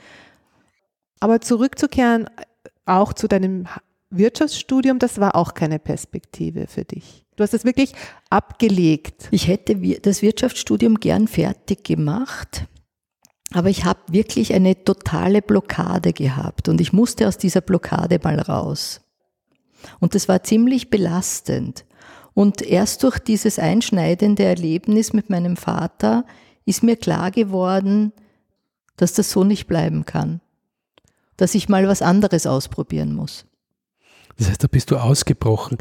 Aber 1.19 1.41
zurückzukehren, 1.41 2.29
auch 2.85 3.13
zu 3.13 3.27
deinem 3.27 3.67
Wirtschaftsstudium, 4.17 4.99
das 4.99 5.19
war 5.19 5.35
auch 5.35 5.53
keine 5.53 5.79
Perspektive 5.79 6.67
für 6.67 6.85
dich. 6.85 7.25
Du 7.35 7.43
hast 7.43 7.53
es 7.53 7.65
wirklich 7.65 7.93
abgelegt. 8.29 9.27
Ich 9.31 9.47
hätte 9.47 9.75
das 10.01 10.21
Wirtschaftsstudium 10.21 10.99
gern 10.99 11.27
fertig 11.27 11.83
gemacht, 11.83 12.67
aber 13.53 13.69
ich 13.69 13.85
habe 13.85 13.99
wirklich 14.07 14.53
eine 14.53 14.83
totale 14.83 15.41
Blockade 15.41 16.13
gehabt 16.13 16.69
und 16.69 16.81
ich 16.81 16.93
musste 16.93 17.27
aus 17.27 17.37
dieser 17.37 17.61
Blockade 17.61 18.19
mal 18.23 18.39
raus. 18.39 19.01
Und 19.99 20.15
das 20.15 20.27
war 20.27 20.43
ziemlich 20.43 20.89
belastend. 20.89 21.85
Und 22.33 22.61
erst 22.61 23.03
durch 23.03 23.19
dieses 23.19 23.59
einschneidende 23.59 24.43
Erlebnis 24.43 25.13
mit 25.13 25.29
meinem 25.29 25.55
Vater 25.55 26.25
ist 26.65 26.83
mir 26.83 26.95
klar 26.95 27.31
geworden, 27.31 28.11
dass 28.97 29.13
das 29.13 29.31
so 29.31 29.43
nicht 29.43 29.67
bleiben 29.67 30.05
kann. 30.05 30.41
Dass 31.37 31.55
ich 31.55 31.69
mal 31.69 31.87
was 31.87 32.01
anderes 32.01 32.47
ausprobieren 32.47 33.13
muss. 33.13 33.45
Das 34.37 34.49
heißt, 34.49 34.63
da 34.63 34.67
bist 34.67 34.91
du 34.91 34.97
ausgebrochen. 34.97 35.77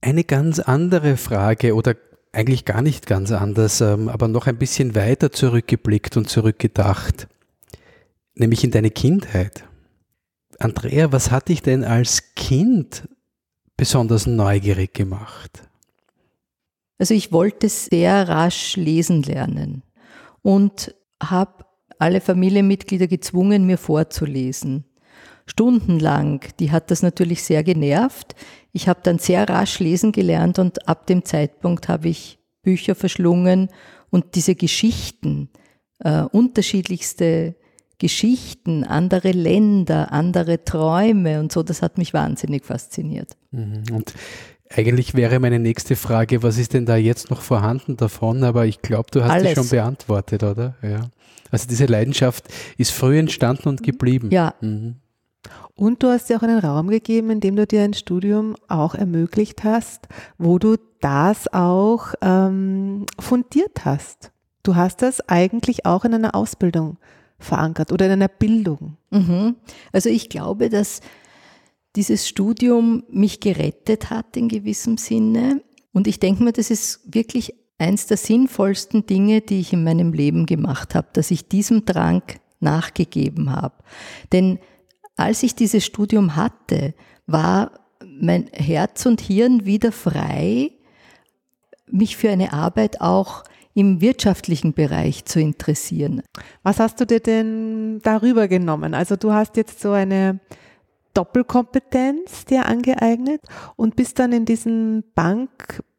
Eine 0.00 0.24
ganz 0.24 0.58
andere 0.58 1.16
Frage 1.16 1.74
oder 1.74 1.96
eigentlich 2.32 2.64
gar 2.64 2.82
nicht 2.82 3.06
ganz 3.06 3.32
anders, 3.32 3.80
ähm, 3.80 4.08
aber 4.08 4.28
noch 4.28 4.46
ein 4.46 4.58
bisschen 4.58 4.94
weiter 4.94 5.32
zurückgeblickt 5.32 6.16
und 6.16 6.28
zurückgedacht, 6.28 7.26
nämlich 8.34 8.64
in 8.64 8.70
deine 8.70 8.90
Kindheit. 8.90 9.64
Andrea, 10.58 11.12
was 11.12 11.30
hat 11.30 11.48
dich 11.48 11.62
denn 11.62 11.84
als 11.84 12.34
Kind 12.34 13.08
besonders 13.76 14.26
neugierig 14.26 14.92
gemacht? 14.92 15.62
Also 16.98 17.14
ich 17.14 17.32
wollte 17.32 17.68
sehr 17.68 18.28
rasch 18.28 18.76
lesen 18.76 19.22
lernen 19.22 19.82
und 20.42 20.94
habe 21.22 21.64
alle 21.98 22.20
Familienmitglieder 22.20 23.06
gezwungen, 23.06 23.66
mir 23.66 23.78
vorzulesen. 23.78 24.84
Stundenlang. 25.48 26.44
Die 26.60 26.70
hat 26.70 26.90
das 26.90 27.02
natürlich 27.02 27.42
sehr 27.42 27.64
genervt. 27.64 28.34
Ich 28.72 28.88
habe 28.88 29.00
dann 29.02 29.18
sehr 29.18 29.48
rasch 29.48 29.80
lesen 29.80 30.12
gelernt 30.12 30.58
und 30.58 30.86
ab 30.88 31.06
dem 31.06 31.24
Zeitpunkt 31.24 31.88
habe 31.88 32.08
ich 32.08 32.38
Bücher 32.62 32.94
verschlungen 32.94 33.68
und 34.10 34.34
diese 34.34 34.54
Geschichten, 34.54 35.48
äh, 36.00 36.22
unterschiedlichste 36.22 37.56
Geschichten, 37.98 38.84
andere 38.84 39.32
Länder, 39.32 40.12
andere 40.12 40.64
Träume 40.64 41.40
und 41.40 41.50
so, 41.50 41.62
das 41.62 41.82
hat 41.82 41.98
mich 41.98 42.14
wahnsinnig 42.14 42.64
fasziniert. 42.64 43.36
Mhm. 43.50 43.84
Und 43.92 44.14
eigentlich 44.70 45.14
wäre 45.14 45.40
meine 45.40 45.58
nächste 45.58 45.96
Frage, 45.96 46.42
was 46.42 46.58
ist 46.58 46.74
denn 46.74 46.86
da 46.86 46.96
jetzt 46.96 47.30
noch 47.30 47.40
vorhanden 47.40 47.96
davon? 47.96 48.44
Aber 48.44 48.66
ich 48.66 48.82
glaube, 48.82 49.08
du 49.10 49.24
hast 49.24 49.30
Alles. 49.30 49.48
die 49.48 49.54
schon 49.54 49.68
beantwortet, 49.68 50.42
oder? 50.42 50.76
Ja. 50.82 51.08
Also 51.50 51.66
diese 51.66 51.86
Leidenschaft 51.86 52.44
ist 52.76 52.92
früh 52.92 53.18
entstanden 53.18 53.68
und 53.68 53.82
geblieben. 53.82 54.30
Ja. 54.30 54.54
Mhm. 54.60 54.96
Und 55.74 56.02
du 56.02 56.08
hast 56.08 56.28
dir 56.28 56.36
auch 56.36 56.42
einen 56.42 56.58
Raum 56.58 56.88
gegeben, 56.88 57.30
in 57.30 57.40
dem 57.40 57.56
du 57.56 57.66
dir 57.66 57.82
ein 57.82 57.94
Studium 57.94 58.56
auch 58.66 58.94
ermöglicht 58.94 59.64
hast, 59.64 60.08
wo 60.36 60.58
du 60.58 60.76
das 61.00 61.52
auch 61.52 62.14
ähm, 62.20 63.06
fundiert 63.18 63.84
hast. 63.84 64.32
Du 64.62 64.74
hast 64.74 65.02
das 65.02 65.20
eigentlich 65.28 65.86
auch 65.86 66.04
in 66.04 66.14
einer 66.14 66.34
Ausbildung 66.34 66.98
verankert 67.38 67.92
oder 67.92 68.06
in 68.06 68.12
einer 68.12 68.28
Bildung. 68.28 68.96
Mhm. 69.10 69.56
Also 69.92 70.08
ich 70.08 70.28
glaube, 70.28 70.68
dass 70.68 71.00
dieses 71.96 72.28
Studium 72.28 73.04
mich 73.10 73.40
gerettet 73.40 74.10
hat 74.10 74.36
in 74.36 74.48
gewissem 74.48 74.98
Sinne. 74.98 75.62
Und 75.92 76.06
ich 76.06 76.20
denke 76.20 76.42
mir, 76.42 76.52
das 76.52 76.70
ist 76.70 77.00
wirklich 77.14 77.54
eins 77.78 78.06
der 78.06 78.16
sinnvollsten 78.16 79.06
Dinge, 79.06 79.40
die 79.40 79.60
ich 79.60 79.72
in 79.72 79.84
meinem 79.84 80.12
Leben 80.12 80.46
gemacht 80.46 80.94
habe, 80.94 81.08
dass 81.12 81.30
ich 81.30 81.48
diesem 81.48 81.84
Drang 81.84 82.22
nachgegeben 82.60 83.52
habe. 83.52 83.76
Denn 84.32 84.58
als 85.18 85.42
ich 85.42 85.54
dieses 85.54 85.84
Studium 85.84 86.36
hatte, 86.36 86.94
war 87.26 87.72
mein 88.06 88.48
Herz 88.52 89.04
und 89.04 89.20
Hirn 89.20 89.66
wieder 89.66 89.92
frei, 89.92 90.72
mich 91.90 92.16
für 92.16 92.30
eine 92.30 92.52
Arbeit 92.52 93.00
auch 93.00 93.44
im 93.74 94.00
wirtschaftlichen 94.00 94.72
Bereich 94.72 95.24
zu 95.24 95.40
interessieren. 95.40 96.22
Was 96.62 96.80
hast 96.80 97.00
du 97.00 97.06
dir 97.06 97.20
denn 97.20 98.00
darüber 98.02 98.48
genommen? 98.48 98.94
Also 98.94 99.16
du 99.16 99.32
hast 99.32 99.56
jetzt 99.56 99.80
so 99.80 99.92
eine 99.92 100.40
Doppelkompetenz 101.14 102.44
dir 102.44 102.66
angeeignet 102.66 103.40
und 103.76 103.96
bist 103.96 104.18
dann 104.18 104.32
in 104.32 104.44
diesen 104.44 105.04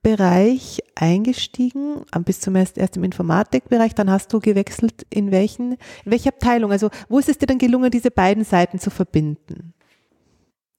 Bankbereich 0.01 0.81
eingestiegen, 0.95 2.05
bis 2.23 2.39
zum 2.39 2.55
erst, 2.55 2.77
erst 2.77 2.97
im 2.97 3.03
Informatikbereich, 3.03 3.95
dann 3.95 4.09
hast 4.09 4.31
du 4.31 4.39
gewechselt 4.39 5.05
in 5.09 5.31
welchen, 5.31 5.73
in 5.73 5.79
welche 6.05 6.29
Abteilung? 6.29 6.71
Also 6.71 6.89
wo 7.09 7.19
ist 7.19 7.29
es 7.29 7.37
dir 7.37 7.47
dann 7.47 7.57
gelungen, 7.57 7.91
diese 7.91 8.11
beiden 8.11 8.43
Seiten 8.43 8.79
zu 8.79 8.89
verbinden? 8.89 9.73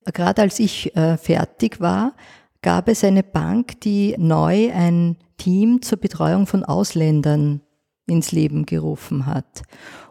Gerade 0.06 0.42
als 0.42 0.58
ich 0.58 0.96
äh, 0.96 1.16
fertig 1.16 1.80
war, 1.80 2.14
gab 2.62 2.88
es 2.88 3.04
eine 3.04 3.22
Bank, 3.22 3.80
die 3.82 4.14
neu 4.18 4.72
ein 4.72 5.16
Team 5.36 5.82
zur 5.82 5.98
Betreuung 5.98 6.46
von 6.46 6.64
Ausländern 6.64 7.60
ins 8.06 8.32
Leben 8.32 8.66
gerufen 8.66 9.26
hat. 9.26 9.62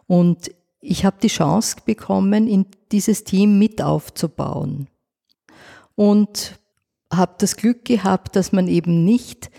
Und 0.08 0.52
ich 0.82 1.04
habe 1.06 1.18
die 1.22 1.28
Chance 1.28 1.78
bekommen, 1.86 2.48
in 2.48 2.66
dieses 2.92 3.24
Team 3.24 3.60
mit 3.60 3.82
aufzubauen. 3.82 4.88
Und 5.96 6.60
habe 7.12 7.36
das 7.40 7.56
Glück 7.56 7.86
gehabt, 7.86 8.36
dass 8.36 8.52
man 8.52 8.68
eben 8.68 9.04
nicht 9.04 9.50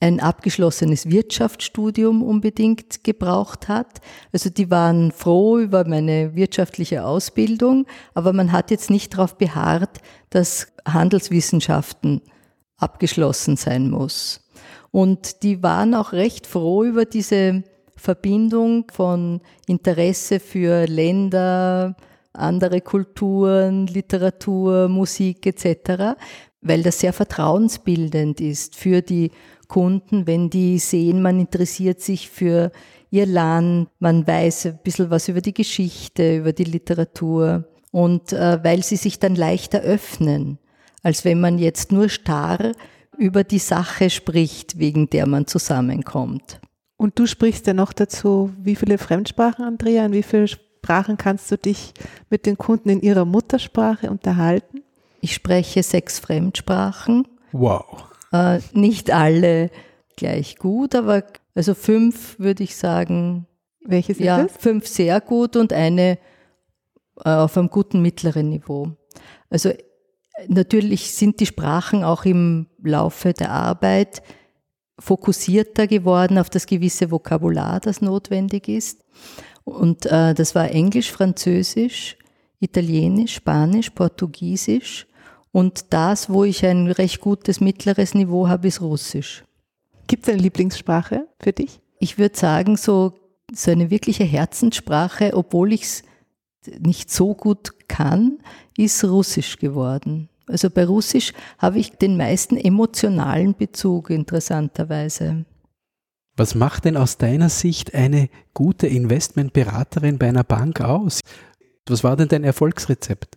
ein 0.00 0.18
abgeschlossenes 0.18 1.10
Wirtschaftsstudium 1.10 2.22
unbedingt 2.22 3.04
gebraucht 3.04 3.68
hat. 3.68 4.00
Also 4.32 4.48
die 4.48 4.70
waren 4.70 5.12
froh 5.12 5.58
über 5.58 5.86
meine 5.86 6.34
wirtschaftliche 6.34 7.04
Ausbildung, 7.04 7.86
aber 8.14 8.32
man 8.32 8.50
hat 8.50 8.70
jetzt 8.70 8.88
nicht 8.88 9.12
darauf 9.12 9.36
beharrt, 9.36 9.98
dass 10.30 10.68
Handelswissenschaften 10.88 12.22
abgeschlossen 12.78 13.56
sein 13.56 13.90
muss. 13.90 14.48
Und 14.90 15.42
die 15.42 15.62
waren 15.62 15.94
auch 15.94 16.12
recht 16.12 16.46
froh 16.46 16.82
über 16.82 17.04
diese 17.04 17.62
Verbindung 17.94 18.86
von 18.90 19.42
Interesse 19.66 20.40
für 20.40 20.86
Länder, 20.86 21.94
andere 22.32 22.80
Kulturen, 22.80 23.86
Literatur, 23.86 24.88
Musik 24.88 25.44
etc., 25.46 26.16
weil 26.62 26.82
das 26.82 27.00
sehr 27.00 27.12
vertrauensbildend 27.12 28.40
ist 28.40 28.76
für 28.76 29.02
die 29.02 29.30
Kunden, 29.68 30.26
wenn 30.26 30.50
die 30.50 30.78
sehen, 30.78 31.22
man 31.22 31.40
interessiert 31.40 32.00
sich 32.00 32.28
für 32.28 32.72
ihr 33.10 33.26
Land, 33.26 33.88
man 33.98 34.26
weiß 34.26 34.66
ein 34.66 34.78
bisschen 34.82 35.10
was 35.10 35.28
über 35.28 35.40
die 35.40 35.54
Geschichte, 35.54 36.36
über 36.36 36.52
die 36.52 36.64
Literatur 36.64 37.64
und 37.90 38.32
äh, 38.32 38.62
weil 38.62 38.82
sie 38.82 38.96
sich 38.96 39.18
dann 39.18 39.34
leichter 39.34 39.80
öffnen, 39.80 40.58
als 41.02 41.24
wenn 41.24 41.40
man 41.40 41.58
jetzt 41.58 41.92
nur 41.92 42.08
starr 42.08 42.72
über 43.16 43.44
die 43.44 43.58
Sache 43.58 44.10
spricht, 44.10 44.78
wegen 44.78 45.10
der 45.10 45.26
man 45.26 45.46
zusammenkommt. 45.46 46.60
Und 46.96 47.18
du 47.18 47.26
sprichst 47.26 47.66
ja 47.66 47.74
noch 47.74 47.92
dazu, 47.92 48.52
wie 48.62 48.76
viele 48.76 48.98
Fremdsprachen, 48.98 49.64
Andrea, 49.64 50.06
in 50.06 50.12
wie 50.12 50.22
viele 50.22 50.48
Sprachen 50.48 51.16
kannst 51.16 51.50
du 51.50 51.56
dich 51.56 51.92
mit 52.28 52.46
den 52.46 52.58
Kunden 52.58 52.90
in 52.90 53.00
ihrer 53.00 53.24
Muttersprache 53.24 54.10
unterhalten? 54.10 54.82
Ich 55.20 55.34
spreche 55.34 55.82
sechs 55.82 56.18
Fremdsprachen. 56.18 57.26
Wow. 57.52 58.04
Äh, 58.32 58.60
nicht 58.72 59.10
alle 59.10 59.70
gleich 60.16 60.56
gut, 60.56 60.94
aber 60.94 61.24
also 61.54 61.74
fünf 61.74 62.38
würde 62.38 62.62
ich 62.62 62.76
sagen. 62.76 63.46
Welche 63.82 64.14
sind 64.14 64.26
ja, 64.26 64.42
das? 64.42 64.52
Fünf 64.58 64.86
sehr 64.86 65.20
gut 65.20 65.56
und 65.56 65.72
eine 65.72 66.18
äh, 67.24 67.30
auf 67.30 67.56
einem 67.56 67.70
guten 67.70 68.02
mittleren 68.02 68.50
Niveau. 68.50 68.92
Also 69.48 69.72
natürlich 70.48 71.14
sind 71.14 71.40
die 71.40 71.46
Sprachen 71.46 72.04
auch 72.04 72.24
im 72.24 72.66
Laufe 72.82 73.32
der 73.32 73.50
Arbeit 73.50 74.22
fokussierter 74.98 75.86
geworden 75.86 76.38
auf 76.38 76.50
das 76.50 76.66
gewisse 76.66 77.10
Vokabular, 77.10 77.80
das 77.80 78.02
notwendig 78.02 78.68
ist. 78.68 79.02
Und 79.64 80.06
äh, 80.06 80.34
das 80.34 80.54
war 80.54 80.70
Englisch, 80.70 81.10
Französisch, 81.10 82.16
Italienisch, 82.60 83.34
Spanisch, 83.34 83.90
Portugiesisch 83.90 85.06
und 85.52 85.92
das, 85.92 86.30
wo 86.30 86.44
ich 86.44 86.64
ein 86.64 86.86
recht 86.86 87.20
gutes 87.20 87.60
mittleres 87.60 88.14
Niveau 88.14 88.48
habe, 88.48 88.68
ist 88.68 88.80
Russisch. 88.80 89.44
Gibt 90.06 90.24
es 90.24 90.32
eine 90.32 90.42
Lieblingssprache 90.42 91.26
für 91.40 91.52
dich? 91.52 91.80
Ich 91.98 92.18
würde 92.18 92.36
sagen, 92.36 92.76
so, 92.76 93.14
so 93.52 93.70
eine 93.70 93.90
wirkliche 93.90 94.24
Herzenssprache, 94.24 95.32
obwohl 95.34 95.72
ich 95.72 95.82
es 95.82 96.02
nicht 96.78 97.10
so 97.10 97.34
gut 97.34 97.88
kann, 97.88 98.38
ist 98.76 99.04
Russisch 99.04 99.58
geworden. 99.58 100.28
Also 100.46 100.68
bei 100.68 100.84
Russisch 100.84 101.32
habe 101.58 101.78
ich 101.78 101.92
den 101.92 102.16
meisten 102.16 102.56
emotionalen 102.56 103.54
Bezug, 103.54 104.10
interessanterweise. 104.10 105.44
Was 106.36 106.54
macht 106.54 106.86
denn 106.86 106.96
aus 106.96 107.18
deiner 107.18 107.48
Sicht 107.48 107.94
eine 107.94 108.28
gute 108.54 108.86
Investmentberaterin 108.86 110.18
bei 110.18 110.28
einer 110.28 110.44
Bank 110.44 110.80
aus? 110.80 111.20
Was 111.88 112.02
war 112.02 112.16
denn 112.16 112.28
dein 112.28 112.44
Erfolgsrezept? 112.44 113.36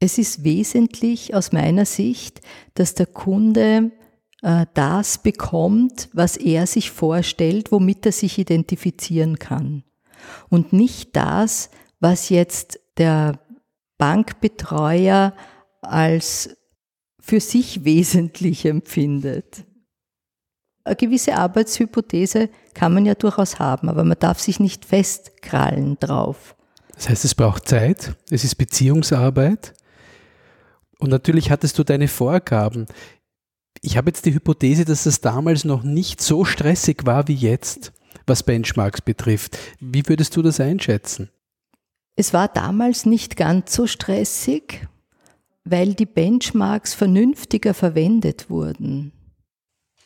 Es 0.00 0.18
ist 0.18 0.44
wesentlich 0.44 1.34
aus 1.34 1.52
meiner 1.52 1.84
Sicht, 1.84 2.40
dass 2.74 2.94
der 2.94 3.06
Kunde 3.06 3.90
äh, 4.42 4.66
das 4.74 5.18
bekommt, 5.18 6.08
was 6.12 6.36
er 6.36 6.66
sich 6.66 6.90
vorstellt, 6.90 7.72
womit 7.72 8.06
er 8.06 8.12
sich 8.12 8.38
identifizieren 8.38 9.38
kann. 9.38 9.82
Und 10.48 10.72
nicht 10.72 11.16
das, 11.16 11.70
was 12.00 12.28
jetzt 12.28 12.78
der 12.96 13.40
Bankbetreuer 13.98 15.34
als 15.80 16.56
für 17.20 17.40
sich 17.40 17.84
wesentlich 17.84 18.64
empfindet. 18.66 19.64
Eine 20.84 20.96
gewisse 20.96 21.34
Arbeitshypothese 21.34 22.48
kann 22.72 22.94
man 22.94 23.04
ja 23.04 23.14
durchaus 23.14 23.58
haben, 23.58 23.88
aber 23.88 24.04
man 24.04 24.18
darf 24.18 24.38
sich 24.38 24.58
nicht 24.60 24.86
festkrallen 24.86 25.98
drauf. 25.98 26.54
Das 26.94 27.08
heißt, 27.10 27.24
es 27.24 27.34
braucht 27.34 27.68
Zeit, 27.68 28.14
es 28.30 28.44
ist 28.44 28.54
Beziehungsarbeit 28.54 29.74
und 30.98 31.10
natürlich 31.10 31.50
hattest 31.50 31.78
du 31.78 31.84
deine 31.84 32.08
Vorgaben. 32.08 32.86
Ich 33.82 33.96
habe 33.96 34.10
jetzt 34.10 34.26
die 34.26 34.34
Hypothese, 34.34 34.84
dass 34.84 35.06
es 35.06 35.20
damals 35.20 35.64
noch 35.64 35.82
nicht 35.82 36.20
so 36.20 36.44
stressig 36.44 37.06
war 37.06 37.28
wie 37.28 37.34
jetzt, 37.34 37.92
was 38.26 38.42
Benchmarks 38.42 39.00
betrifft. 39.00 39.58
Wie 39.80 40.06
würdest 40.06 40.36
du 40.36 40.42
das 40.42 40.60
einschätzen? 40.60 41.30
Es 42.16 42.32
war 42.32 42.48
damals 42.48 43.06
nicht 43.06 43.36
ganz 43.36 43.72
so 43.72 43.86
stressig, 43.86 44.88
weil 45.64 45.94
die 45.94 46.06
Benchmarks 46.06 46.94
vernünftiger 46.94 47.74
verwendet 47.74 48.50
wurden. 48.50 49.12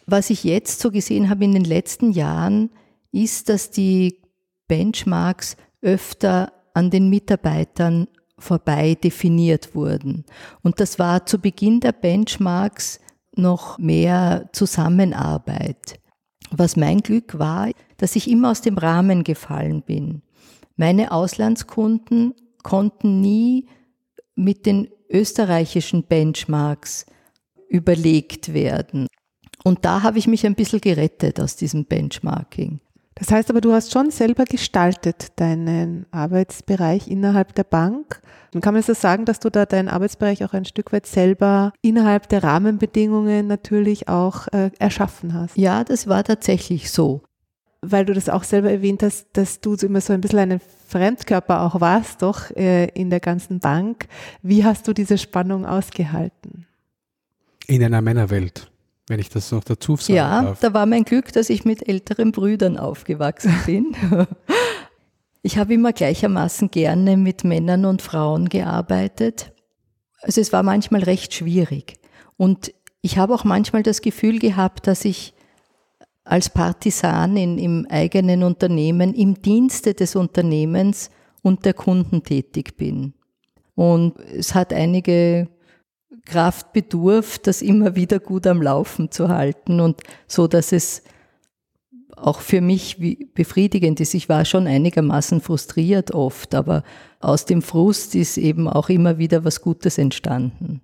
Was 0.05 0.29
ich 0.29 0.45
jetzt 0.45 0.81
so 0.81 0.91
gesehen 0.91 1.31
habe 1.31 1.45
in 1.45 1.53
den 1.53 1.65
letzten 1.65 2.11
Jahren, 2.11 2.71
ist, 3.13 3.49
dass 3.49 3.71
die 3.71 4.21
Benchmarks 4.69 5.57
öfter 5.81 6.53
an 6.75 6.91
den 6.91 7.09
Mitarbeitern 7.09 8.09
vorbei 8.43 8.95
definiert 8.95 9.75
wurden. 9.75 10.25
Und 10.63 10.81
das 10.81 10.99
war 10.99 11.27
zu 11.27 11.39
Beginn 11.39 11.81
der 11.81 11.93
Benchmarks 11.93 13.01
noch 13.35 13.79
mehr 13.79 14.49
Zusammenarbeit. 14.53 15.99
Was 16.51 16.77
mein 16.77 17.01
Glück 17.01 17.39
war, 17.39 17.71
dass 17.97 18.17
ich 18.17 18.29
immer 18.29 18.51
aus 18.51 18.61
dem 18.61 18.77
Rahmen 18.77 19.25
gefallen 19.25 19.83
bin. 19.83 20.23
Meine 20.77 21.13
Auslandskunden 21.13 22.35
konnten 22.63 23.21
nie 23.21 23.69
mit 24.35 24.67
den 24.67 24.89
österreichischen 25.09 26.05
Benchmarks 26.05 27.07
überlegt 27.69 28.53
werden. 28.53 29.07
Und 29.65 29.85
da 29.85 30.03
habe 30.03 30.19
ich 30.19 30.27
mich 30.27 30.45
ein 30.45 30.55
bisschen 30.55 30.81
gerettet 30.81 31.41
aus 31.41 31.57
diesem 31.57 31.85
Benchmarking. 31.85 32.81
Das 33.15 33.31
heißt 33.31 33.51
aber, 33.51 33.61
du 33.61 33.73
hast 33.73 33.93
schon 33.93 34.11
selber 34.11 34.45
gestaltet 34.45 35.33
deinen 35.37 36.07
Arbeitsbereich 36.11 37.09
innerhalb 37.09 37.55
der 37.55 37.65
Bank. 37.65 38.23
Dann 38.53 38.63
kann 38.63 38.75
man 38.75 38.83
so 38.83 38.95
sagen, 38.95 39.25
dass 39.25 39.41
du 39.41 39.51
da 39.51 39.67
deinen 39.67 39.89
Arbeitsbereich 39.89 40.45
auch 40.45 40.55
ein 40.55 40.65
Stück 40.65 40.93
weit 40.93 41.07
selber 41.07 41.73
innerhalb 41.83 42.29
der 42.29 42.43
Rahmenbedingungen 42.43 43.47
natürlich 43.47 44.09
auch 44.09 44.49
äh, 44.49 44.71
erschaffen 44.79 45.35
hast. 45.35 45.57
Ja, 45.57 45.85
das 45.85 46.07
war 46.07 46.25
tatsächlich 46.25 46.91
so. 46.91 47.23
Weil 47.83 48.05
du 48.07 48.15
das 48.15 48.29
auch 48.29 48.45
selber 48.45 48.71
erwähnt 48.71 49.03
hast, 49.03 49.27
dass 49.33 49.61
du 49.61 49.75
immer 49.75 50.01
so 50.01 50.13
ein 50.13 50.21
bisschen 50.21 50.39
ein 50.39 50.61
Fremdkörper 50.89 51.63
auch 51.63 51.81
warst, 51.81 52.23
doch 52.23 52.51
äh, 52.53 52.87
in 52.89 53.11
der 53.11 53.21
ganzen 53.21 53.59
Bank. 53.59 54.07
Wie 54.43 54.65
hast 54.65 54.87
du 54.87 54.93
diese 54.93 55.19
Spannung 55.19 55.67
ausgehalten? 55.67 56.67
In 57.67 57.83
einer 57.83 58.01
Männerwelt 58.01 58.72
wenn 59.09 59.19
ich 59.19 59.29
das 59.29 59.51
noch 59.51 59.65
dazu 59.65 59.97
sagen 59.97 60.17
ja, 60.17 60.43
darf. 60.43 60.63
Ja, 60.63 60.69
da 60.69 60.75
war 60.75 60.87
mein 60.87 61.05
Glück, 61.05 61.33
dass 61.33 61.51
ich 61.51 61.65
mit 61.65 61.89
älteren 61.89 62.33
Brüdern 62.33 62.77
aufgewachsen 62.77 63.55
bin. 63.67 63.97
ich 65.43 65.59
habe 65.59 65.75
immer 65.75 65.93
gleichermaßen 65.93 66.71
gerne 66.71 67.17
mit 67.17 67.45
Männern 67.45 67.85
und 67.85 68.03
Frauen 68.03 68.49
gearbeitet. 68.49 69.53
Also 70.21 70.41
es 70.41 70.53
war 70.53 70.63
manchmal 70.63 71.03
recht 71.03 71.35
schwierig. 71.35 71.95
Und 72.37 72.73
ich 73.01 73.19
habe 73.19 73.35
auch 73.35 73.45
manchmal 73.45 73.83
das 73.83 74.01
Gefühl 74.01 74.39
gehabt, 74.39 74.87
dass 74.87 75.05
ich 75.05 75.35
als 76.25 76.51
Partisanin 76.51 77.59
im 77.59 77.87
eigenen 77.91 78.45
Unternehmen, 78.45 79.13
im 79.13 79.43
Dienste 79.43 79.95
des 79.95 80.15
Unternehmens 80.15 81.11
und 81.43 81.65
der 81.65 81.75
Kunden 81.75 82.23
tätig 82.23 82.77
bin. 82.77 83.15
Und 83.75 84.19
es 84.21 84.55
hat 84.55 84.73
einige 84.73 85.49
Kraft 86.25 86.73
bedurft, 86.73 87.47
das 87.47 87.63
immer 87.63 87.97
wieder 87.97 88.21
gut 88.21 88.47
am 88.47 88.63
Laufen 88.63 89.11
zu 89.11 89.29
halten 89.29 89.81
und 89.81 90.03
so, 90.27 90.47
dass 90.47 90.73
es 90.73 91.03
auch 92.17 92.41
für 92.41 92.61
mich 92.61 92.99
befriedigend 93.35 94.01
ist. 94.01 94.15
Ich 94.15 94.29
war 94.29 94.45
schon 94.45 94.67
einigermaßen 94.67 95.41
frustriert 95.41 96.13
oft, 96.13 96.55
aber 96.55 96.85
aus 97.21 97.47
dem 97.47 97.63
Frust 97.63 98.15
ist 98.15 98.37
eben 98.37 98.69
auch 98.69 98.89
immer 98.89 99.19
wieder 99.19 99.45
was 99.45 99.61
Gutes 99.61 99.99
entstanden. 99.99 100.81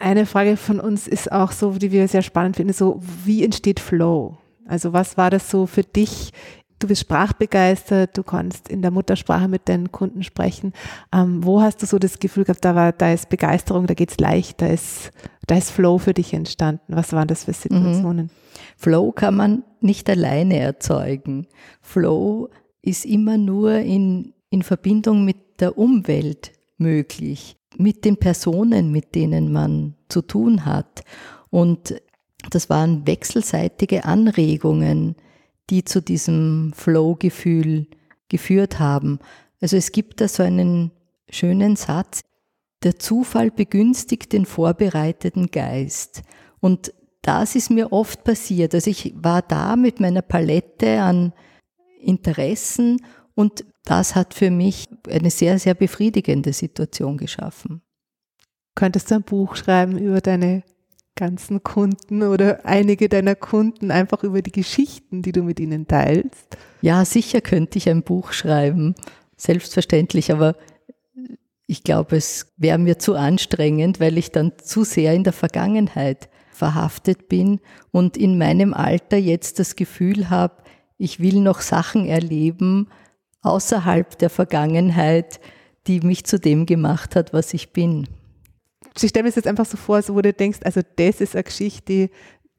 Eine 0.00 0.26
Frage 0.26 0.56
von 0.56 0.80
uns 0.80 1.06
ist 1.06 1.30
auch 1.30 1.52
so, 1.52 1.72
die 1.72 1.92
wir 1.92 2.08
sehr 2.08 2.22
spannend 2.22 2.56
finden, 2.56 2.72
so 2.72 3.00
wie 3.24 3.44
entsteht 3.44 3.80
Flow? 3.80 4.38
Also 4.66 4.92
was 4.92 5.16
war 5.16 5.30
das 5.30 5.50
so 5.50 5.66
für 5.66 5.84
dich 5.84 6.32
du 6.78 6.88
bist 6.88 7.02
sprachbegeistert, 7.02 8.16
du 8.16 8.22
kannst 8.22 8.68
in 8.68 8.82
der 8.82 8.90
Muttersprache 8.90 9.48
mit 9.48 9.68
deinen 9.68 9.92
Kunden 9.92 10.22
sprechen. 10.22 10.72
Ähm, 11.12 11.44
wo 11.44 11.60
hast 11.60 11.82
du 11.82 11.86
so 11.86 11.98
das 11.98 12.18
Gefühl 12.18 12.44
gehabt, 12.44 12.64
da, 12.64 12.74
war, 12.74 12.92
da 12.92 13.12
ist 13.12 13.28
Begeisterung, 13.28 13.86
da 13.86 13.94
geht 13.94 14.10
es 14.10 14.18
leicht, 14.18 14.60
da 14.60 14.66
ist, 14.66 15.10
da 15.46 15.56
ist 15.56 15.70
Flow 15.70 15.98
für 15.98 16.14
dich 16.14 16.32
entstanden? 16.34 16.82
Was 16.88 17.12
waren 17.12 17.28
das 17.28 17.44
für. 17.44 17.52
Situationen? 17.52 18.26
Mhm. 18.26 18.30
Flow 18.76 19.12
kann 19.12 19.36
man 19.36 19.62
nicht 19.80 20.08
alleine 20.10 20.58
erzeugen. 20.58 21.46
Flow 21.80 22.50
ist 22.82 23.04
immer 23.04 23.38
nur 23.38 23.78
in, 23.78 24.34
in 24.50 24.62
Verbindung 24.62 25.24
mit 25.24 25.60
der 25.60 25.78
Umwelt 25.78 26.52
möglich, 26.76 27.56
mit 27.76 28.04
den 28.04 28.16
Personen, 28.16 28.90
mit 28.90 29.14
denen 29.14 29.52
man 29.52 29.94
zu 30.08 30.22
tun 30.22 30.66
hat. 30.66 31.04
Und 31.50 31.94
das 32.50 32.68
waren 32.68 33.06
wechselseitige 33.06 34.04
Anregungen, 34.04 35.16
die 35.70 35.84
zu 35.84 36.00
diesem 36.02 36.72
Flow-Gefühl 36.74 37.86
geführt 38.28 38.78
haben. 38.78 39.18
Also 39.60 39.76
es 39.76 39.92
gibt 39.92 40.20
da 40.20 40.28
so 40.28 40.42
einen 40.42 40.90
schönen 41.28 41.76
Satz, 41.76 42.20
der 42.82 42.98
Zufall 42.98 43.50
begünstigt 43.50 44.32
den 44.32 44.44
vorbereiteten 44.44 45.50
Geist. 45.50 46.22
Und 46.60 46.92
das 47.22 47.54
ist 47.54 47.70
mir 47.70 47.92
oft 47.92 48.24
passiert. 48.24 48.74
Also 48.74 48.90
ich 48.90 49.14
war 49.16 49.40
da 49.40 49.76
mit 49.76 50.00
meiner 50.00 50.22
Palette 50.22 51.00
an 51.00 51.32
Interessen 52.00 53.00
und 53.34 53.64
das 53.84 54.14
hat 54.14 54.34
für 54.34 54.50
mich 54.50 54.88
eine 55.08 55.30
sehr, 55.30 55.58
sehr 55.58 55.74
befriedigende 55.74 56.52
Situation 56.52 57.16
geschaffen. 57.16 57.82
Könntest 58.74 59.10
du 59.10 59.16
ein 59.16 59.22
Buch 59.22 59.56
schreiben 59.56 59.98
über 59.98 60.20
deine 60.20 60.62
ganzen 61.16 61.62
Kunden 61.62 62.22
oder 62.22 62.64
einige 62.64 63.08
deiner 63.08 63.34
Kunden 63.34 63.90
einfach 63.90 64.24
über 64.24 64.42
die 64.42 64.52
Geschichten, 64.52 65.22
die 65.22 65.32
du 65.32 65.42
mit 65.42 65.60
ihnen 65.60 65.86
teilst? 65.86 66.56
Ja, 66.82 67.04
sicher 67.04 67.40
könnte 67.40 67.78
ich 67.78 67.88
ein 67.88 68.02
Buch 68.02 68.32
schreiben, 68.32 68.94
selbstverständlich, 69.36 70.32
aber 70.32 70.56
ich 71.66 71.82
glaube, 71.82 72.16
es 72.16 72.52
wäre 72.56 72.78
mir 72.78 72.98
zu 72.98 73.14
anstrengend, 73.14 74.00
weil 74.00 74.18
ich 74.18 74.32
dann 74.32 74.52
zu 74.62 74.84
sehr 74.84 75.14
in 75.14 75.24
der 75.24 75.32
Vergangenheit 75.32 76.28
verhaftet 76.50 77.28
bin 77.28 77.60
und 77.90 78.16
in 78.16 78.38
meinem 78.38 78.74
Alter 78.74 79.16
jetzt 79.16 79.58
das 79.58 79.76
Gefühl 79.76 80.30
habe, 80.30 80.62
ich 80.98 81.20
will 81.20 81.40
noch 81.40 81.60
Sachen 81.60 82.06
erleben 82.06 82.88
außerhalb 83.42 84.18
der 84.18 84.30
Vergangenheit, 84.30 85.40
die 85.86 86.00
mich 86.00 86.24
zu 86.24 86.38
dem 86.38 86.66
gemacht 86.66 87.16
hat, 87.16 87.32
was 87.32 87.52
ich 87.54 87.72
bin 87.72 88.08
ich 89.02 89.08
stelle 89.08 89.24
mir 89.24 89.30
das 89.30 89.36
jetzt 89.36 89.48
einfach 89.48 89.66
so 89.66 89.76
vor, 89.76 90.00
so 90.02 90.14
wo 90.14 90.20
du 90.20 90.32
denkst, 90.32 90.60
also 90.64 90.80
das 90.96 91.20
ist 91.20 91.34
eine 91.34 91.44
Geschichte, 91.44 91.82
die, 91.84 92.10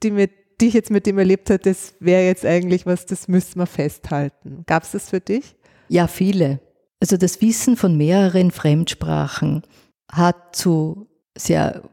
die, 0.03 0.11
mit, 0.11 0.31
die 0.59 0.67
ich 0.67 0.73
jetzt 0.73 0.91
mit 0.91 1.05
dem 1.05 1.17
erlebt 1.17 1.49
habe, 1.49 1.59
das 1.59 1.95
wäre 1.99 2.25
jetzt 2.25 2.45
eigentlich 2.45 2.85
was, 2.85 3.05
das 3.05 3.27
müssten 3.27 3.59
wir 3.59 3.67
festhalten. 3.67 4.63
Gab 4.65 4.83
es 4.83 4.91
das 4.91 5.09
für 5.09 5.21
dich? 5.21 5.55
Ja, 5.87 6.07
viele. 6.07 6.59
Also 6.99 7.17
das 7.17 7.41
Wissen 7.41 7.77
von 7.77 7.97
mehreren 7.97 8.51
Fremdsprachen 8.51 9.63
hat 10.11 10.55
zu 10.55 11.07
sehr 11.37 11.83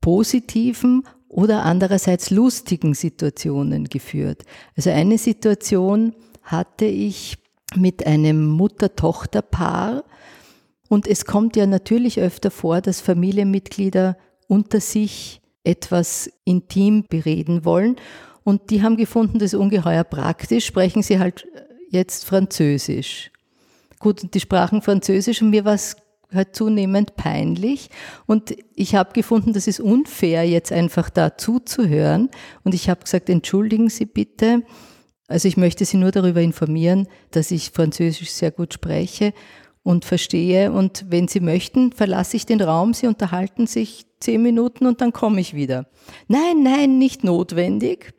positiven 0.00 1.04
oder 1.28 1.62
andererseits 1.62 2.30
lustigen 2.30 2.94
Situationen 2.94 3.84
geführt. 3.88 4.44
Also 4.76 4.90
eine 4.90 5.18
Situation 5.18 6.14
hatte 6.42 6.86
ich 6.86 7.38
mit 7.76 8.06
einem 8.06 8.46
Mutter-Tochter-Paar, 8.46 10.04
und 10.90 11.06
es 11.06 11.24
kommt 11.24 11.54
ja 11.54 11.66
natürlich 11.66 12.18
öfter 12.18 12.50
vor, 12.50 12.80
dass 12.80 13.00
Familienmitglieder 13.00 14.16
unter 14.48 14.80
sich 14.80 15.40
etwas 15.62 16.28
intim 16.44 17.04
bereden 17.08 17.64
wollen. 17.64 17.94
Und 18.42 18.70
die 18.70 18.82
haben 18.82 18.96
gefunden, 18.96 19.38
das 19.38 19.52
ist 19.52 19.60
ungeheuer 19.60 20.02
praktisch, 20.02 20.66
sprechen 20.66 21.04
sie 21.04 21.20
halt 21.20 21.46
jetzt 21.90 22.24
Französisch. 22.24 23.30
Gut, 24.00 24.24
und 24.24 24.34
die 24.34 24.40
sprachen 24.40 24.82
Französisch 24.82 25.40
und 25.42 25.50
mir 25.50 25.64
war 25.64 25.74
es 25.74 25.94
halt 26.34 26.56
zunehmend 26.56 27.14
peinlich. 27.14 27.88
Und 28.26 28.56
ich 28.74 28.96
habe 28.96 29.12
gefunden, 29.12 29.52
das 29.52 29.68
ist 29.68 29.78
unfair, 29.78 30.42
jetzt 30.42 30.72
einfach 30.72 31.08
da 31.08 31.36
zuzuhören. 31.36 32.30
Und 32.64 32.74
ich 32.74 32.90
habe 32.90 33.04
gesagt, 33.04 33.30
entschuldigen 33.30 33.90
Sie 33.90 34.06
bitte. 34.06 34.64
Also 35.28 35.46
ich 35.46 35.56
möchte 35.56 35.84
Sie 35.84 35.98
nur 35.98 36.10
darüber 36.10 36.40
informieren, 36.40 37.06
dass 37.30 37.52
ich 37.52 37.70
Französisch 37.70 38.32
sehr 38.32 38.50
gut 38.50 38.74
spreche 38.74 39.32
und 39.82 40.04
verstehe. 40.04 40.72
Und 40.72 41.06
wenn 41.08 41.28
Sie 41.28 41.40
möchten, 41.40 41.92
verlasse 41.92 42.36
ich 42.36 42.46
den 42.46 42.60
Raum, 42.60 42.94
Sie 42.94 43.06
unterhalten 43.06 43.66
sich 43.66 44.06
zehn 44.20 44.42
Minuten 44.42 44.86
und 44.86 45.00
dann 45.00 45.12
komme 45.12 45.40
ich 45.40 45.54
wieder. 45.54 45.86
Nein, 46.28 46.62
nein, 46.62 46.98
nicht 46.98 47.24
notwendig. 47.24 48.14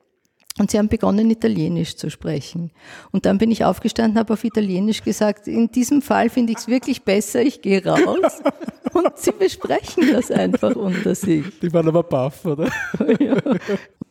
Und 0.59 0.69
sie 0.69 0.77
haben 0.77 0.89
begonnen, 0.89 1.31
Italienisch 1.31 1.95
zu 1.95 2.09
sprechen. 2.09 2.71
Und 3.11 3.25
dann 3.25 3.37
bin 3.37 3.51
ich 3.51 3.63
aufgestanden, 3.63 4.19
habe 4.19 4.33
auf 4.33 4.43
Italienisch 4.43 5.01
gesagt, 5.01 5.47
in 5.47 5.71
diesem 5.71 6.01
Fall 6.01 6.29
finde 6.29 6.51
ich 6.51 6.59
es 6.59 6.67
wirklich 6.67 7.03
besser, 7.03 7.41
ich 7.41 7.61
gehe 7.61 7.83
raus. 7.83 8.41
Und 8.93 9.17
sie 9.17 9.31
besprechen 9.31 10.11
das 10.11 10.29
einfach 10.29 10.75
unter 10.75 11.15
sich. 11.15 11.45
Die 11.61 11.71
waren 11.71 11.87
aber 11.87 12.03
baff, 12.03 12.45
oder? 12.45 12.65
ja. 13.19 13.37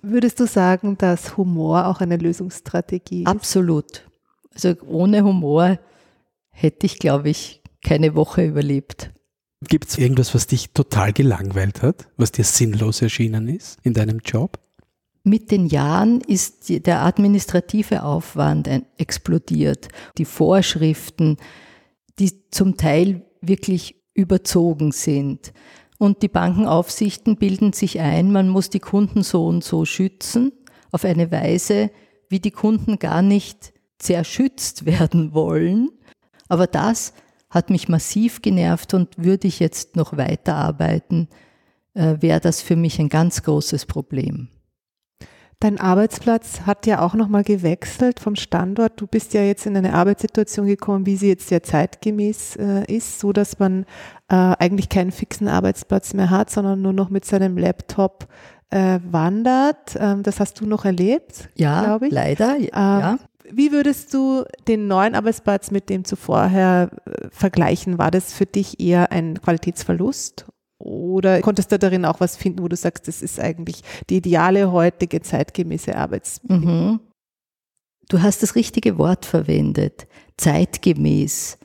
Würdest 0.01 0.41
du 0.41 0.47
sagen, 0.47 0.97
dass 0.97 1.37
Humor 1.37 1.87
auch 1.87 2.01
eine 2.01 2.17
Lösungsstrategie 2.17 3.23
ist? 3.25 3.29
Absolut. 3.29 4.09
Also 4.55 4.75
ohne 4.89 5.23
Humor 5.23 5.79
hätte 6.61 6.87
ich, 6.87 6.99
glaube 6.99 7.31
ich, 7.31 7.63
keine 7.83 8.15
Woche 8.15 8.45
überlebt. 8.45 9.11
Gibt 9.69 9.89
es 9.89 9.99
irgendwas, 9.99 10.35
was 10.35 10.47
dich 10.47 10.71
total 10.73 11.13
gelangweilt 11.13 11.83
hat, 11.83 12.09
was 12.17 12.33
dir 12.33 12.45
sinnlos 12.45 13.03
erschienen 13.03 13.49
ist 13.49 13.79
in 13.83 13.95
deinem 13.95 14.21
Job? 14.25 14.59
Mit 15.23 15.51
den 15.51 15.67
Jahren 15.67 16.23
ist 16.23 16.71
der 16.87 17.05
administrative 17.05 18.03
Aufwand 18.03 18.69
explodiert. 18.97 19.89
Die 20.17 20.25
Vorschriften, 20.25 21.37
die 22.19 22.49
zum 22.51 22.79
Teil 22.79 23.27
wirklich 23.43 23.97
überzogen 24.15 24.93
sind. 24.93 25.53
Und 25.99 26.23
die 26.23 26.29
Bankenaufsichten 26.29 27.37
bilden 27.37 27.75
sich 27.75 28.01
ein, 28.01 28.33
man 28.33 28.49
muss 28.49 28.71
die 28.71 28.81
Kunden 28.81 29.23
so 29.23 29.47
und 29.47 29.63
so 29.63 29.85
schützen, 29.85 30.53
auf 30.91 31.05
eine 31.05 31.31
Weise, 31.31 31.91
wie 32.31 32.41
die 32.41 32.51
Kunden 32.51 32.99
gar 32.99 33.21
nicht 33.21 33.75
sehr 34.01 34.25
schützt 34.25 34.85
werden 34.87 35.35
wollen. 35.35 35.91
Aber 36.51 36.67
das 36.67 37.15
hat 37.49 37.71
mich 37.71 37.89
massiv 37.89 38.43
genervt 38.43 38.93
und 38.95 39.17
würde 39.17 39.49
ich 39.49 39.59
jetzt 39.59 39.97
noch 39.97 40.17
weiterarbeiten, 40.17 41.29
äh, 41.95 42.17
wäre 42.21 42.41
das 42.41 42.61
für 42.61 42.77
mich 42.77 42.99
ein 42.99 43.09
ganz 43.09 43.43
großes 43.43 43.87
Problem. 43.87 44.49
Dein 45.59 45.79
Arbeitsplatz 45.79 46.63
hat 46.63 46.87
ja 46.87 47.03
auch 47.03 47.13
nochmal 47.13 47.45
gewechselt 47.45 48.19
vom 48.19 48.35
Standort. 48.35 48.99
Du 48.99 49.07
bist 49.07 49.35
ja 49.35 49.43
jetzt 49.43 49.67
in 49.67 49.77
eine 49.77 49.93
Arbeitssituation 49.93 50.67
gekommen, 50.67 51.05
wie 51.05 51.17
sie 51.17 51.29
jetzt 51.29 51.49
sehr 51.49 51.63
zeitgemäß 51.63 52.57
äh, 52.57 52.85
ist, 52.87 53.21
so 53.21 53.33
dass 53.35 53.59
man 53.59 53.85
äh, 54.29 54.37
eigentlich 54.37 54.89
keinen 54.89 55.13
fixen 55.13 55.49
Arbeitsplatz 55.49 56.15
mehr 56.15 56.31
hat, 56.31 56.49
sondern 56.49 56.81
nur 56.81 56.95
noch 56.95 57.11
mit 57.11 57.27
seinem 57.27 57.59
Laptop 57.59 58.27
äh, 58.71 59.01
wandert. 59.11 59.97
Ähm, 59.99 60.23
das 60.23 60.41
hast 60.41 60.59
du 60.61 60.67
noch 60.67 60.87
erlebt, 60.87 61.51
ja, 61.57 61.85
glaube 61.85 62.07
ich. 62.07 62.13
Leider, 62.13 62.57
ähm, 62.57 62.71
ja. 62.73 63.19
Wie 63.53 63.73
würdest 63.73 64.15
du 64.15 64.45
den 64.69 64.87
neuen 64.87 65.15
Arbeitsplatz 65.15 65.71
mit 65.71 65.89
dem 65.89 66.05
zuvorher 66.05 66.91
äh, 67.05 67.29
vergleichen? 67.31 67.99
War 67.99 68.11
das 68.11 68.33
für 68.33 68.47
dich 68.47 68.81
eher 68.81 69.13
ein 69.13 69.41
Qualitätsverlust 69.41 70.47
oder 70.79 71.41
konntest 71.43 71.71
du 71.73 71.79
darin 71.79 72.07
auch 72.07 72.21
was 72.21 72.37
finden, 72.37 72.63
wo 72.63 72.69
du 72.69 72.77
sagst, 72.77 73.07
das 73.07 73.21
ist 73.21 73.39
eigentlich 73.39 73.83
die 74.09 74.17
ideale 74.17 74.73
heutige 74.73 75.21
zeitgemäße 75.21 75.95
Arbeitsbedingung? 75.95 76.93
Mhm. 76.93 77.01
Du 78.09 78.23
hast 78.23 78.43
das 78.43 78.55
richtige 78.57 78.99
Wort 78.99 79.27
verwendet, 79.27 80.09
zeitgemäß. 80.37 81.59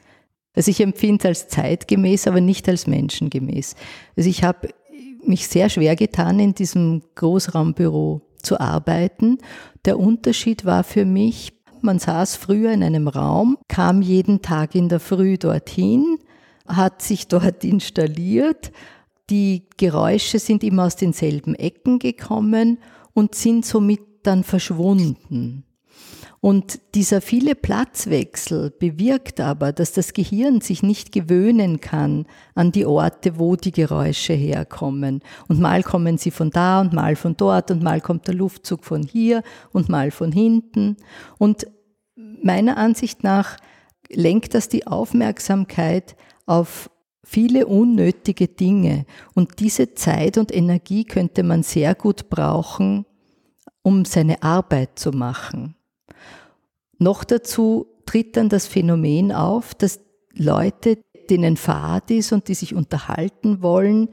Also 0.54 0.70
ich 0.70 0.80
empfinde 0.82 1.30
es 1.30 1.44
als 1.44 1.48
zeitgemäß, 1.48 2.28
aber 2.28 2.42
nicht 2.42 2.68
als 2.70 2.88
menschengemäß. 2.88 3.76
Also 4.16 4.30
ich 4.30 4.44
habe 4.44 4.70
mich 5.24 5.48
sehr 5.48 5.70
schwer 5.70 5.96
getan, 5.96 6.40
in 6.40 6.54
diesem 6.54 7.02
Großraumbüro 7.16 8.22
zu 8.42 8.60
arbeiten. 8.60 9.40
Der 9.86 9.98
Unterschied 9.98 10.66
war 10.66 10.84
für 10.84 11.06
mich, 11.06 11.54
man 11.86 12.00
saß 12.00 12.36
früher 12.36 12.72
in 12.74 12.84
einem 12.84 13.08
Raum, 13.08 13.58
kam 13.68 14.02
jeden 14.02 14.42
Tag 14.42 14.76
in 14.76 14.90
der 14.90 15.00
Früh 15.00 15.38
dorthin, 15.38 16.20
hat 16.68 17.02
sich 17.02 17.28
dort 17.28 17.64
installiert, 17.64 18.72
die 19.30 19.64
Geräusche 19.78 20.40
sind 20.40 20.64
immer 20.64 20.86
aus 20.86 20.98
denselben 20.98 21.56
Ecken 21.56 22.00
gekommen 22.00 22.78
und 23.14 23.34
sind 23.34 23.66
somit 23.66 24.02
dann 24.24 24.44
verschwunden. 24.44 25.64
Und 26.46 26.80
dieser 26.94 27.22
viele 27.22 27.56
Platzwechsel 27.56 28.70
bewirkt 28.70 29.40
aber, 29.40 29.72
dass 29.72 29.94
das 29.94 30.14
Gehirn 30.14 30.62
sich 30.62 30.84
nicht 30.84 31.12
gewöhnen 31.12 31.82
kann 31.82 32.28
an 32.54 32.72
die 32.72 32.86
Orte, 32.86 33.40
wo 33.40 33.56
die 33.56 33.72
Geräusche 33.72 34.34
herkommen. 34.34 35.22
Und 35.48 35.60
mal 35.60 35.82
kommen 35.82 36.20
sie 36.20 36.30
von 36.30 36.52
da 36.52 36.82
und 36.82 36.94
mal 36.94 37.16
von 37.16 37.36
dort 37.36 37.72
und 37.72 37.82
mal 37.82 38.00
kommt 38.00 38.28
der 38.28 38.36
Luftzug 38.36 38.84
von 38.84 39.02
hier 39.02 39.42
und 39.72 39.90
mal 39.90 40.12
von 40.12 40.32
hinten. 40.32 40.98
Und 41.40 41.66
meiner 42.44 42.78
Ansicht 42.78 43.24
nach 43.24 43.58
lenkt 44.10 44.54
das 44.54 44.70
die 44.70 44.88
Aufmerksamkeit 44.88 46.16
auf 46.46 46.90
viele 47.24 47.66
unnötige 47.66 48.48
Dinge. 48.48 49.06
Und 49.34 49.60
diese 49.60 49.96
Zeit 49.96 50.38
und 50.38 50.56
Energie 50.56 51.06
könnte 51.06 51.44
man 51.44 51.64
sehr 51.64 51.96
gut 51.96 52.30
brauchen, 52.30 53.06
um 53.82 54.06
seine 54.06 54.44
Arbeit 54.44 55.00
zu 55.00 55.12
machen. 55.12 55.76
Noch 56.98 57.24
dazu 57.24 57.88
tritt 58.06 58.38
dann 58.38 58.50
das 58.50 58.68
Phänomen 58.68 59.32
auf, 59.32 59.74
dass 59.74 60.00
Leute, 60.34 61.00
denen 61.30 61.58
Fahrt 61.58 62.12
ist 62.12 62.32
und 62.32 62.48
die 62.48 62.54
sich 62.54 62.76
unterhalten 62.76 63.62
wollen, 63.62 64.10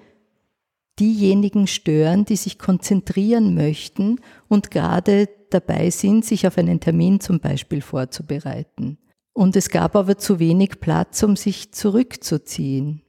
diejenigen 0.98 1.66
stören, 1.66 2.24
die 2.24 2.36
sich 2.36 2.58
konzentrieren 2.58 3.54
möchten 3.54 4.20
und 4.48 4.70
gerade 4.70 5.28
dabei 5.52 5.90
sind, 5.90 6.24
sich 6.24 6.46
auf 6.46 6.58
einen 6.58 6.80
Termin 6.80 7.20
zum 7.20 7.40
Beispiel 7.40 7.80
vorzubereiten. 7.80 8.98
Und 9.32 9.56
es 9.56 9.70
gab 9.70 9.96
aber 9.96 10.18
zu 10.18 10.38
wenig 10.38 10.80
Platz, 10.80 11.22
um 11.22 11.36
sich 11.36 11.72
zurückzuziehen. 11.72 13.02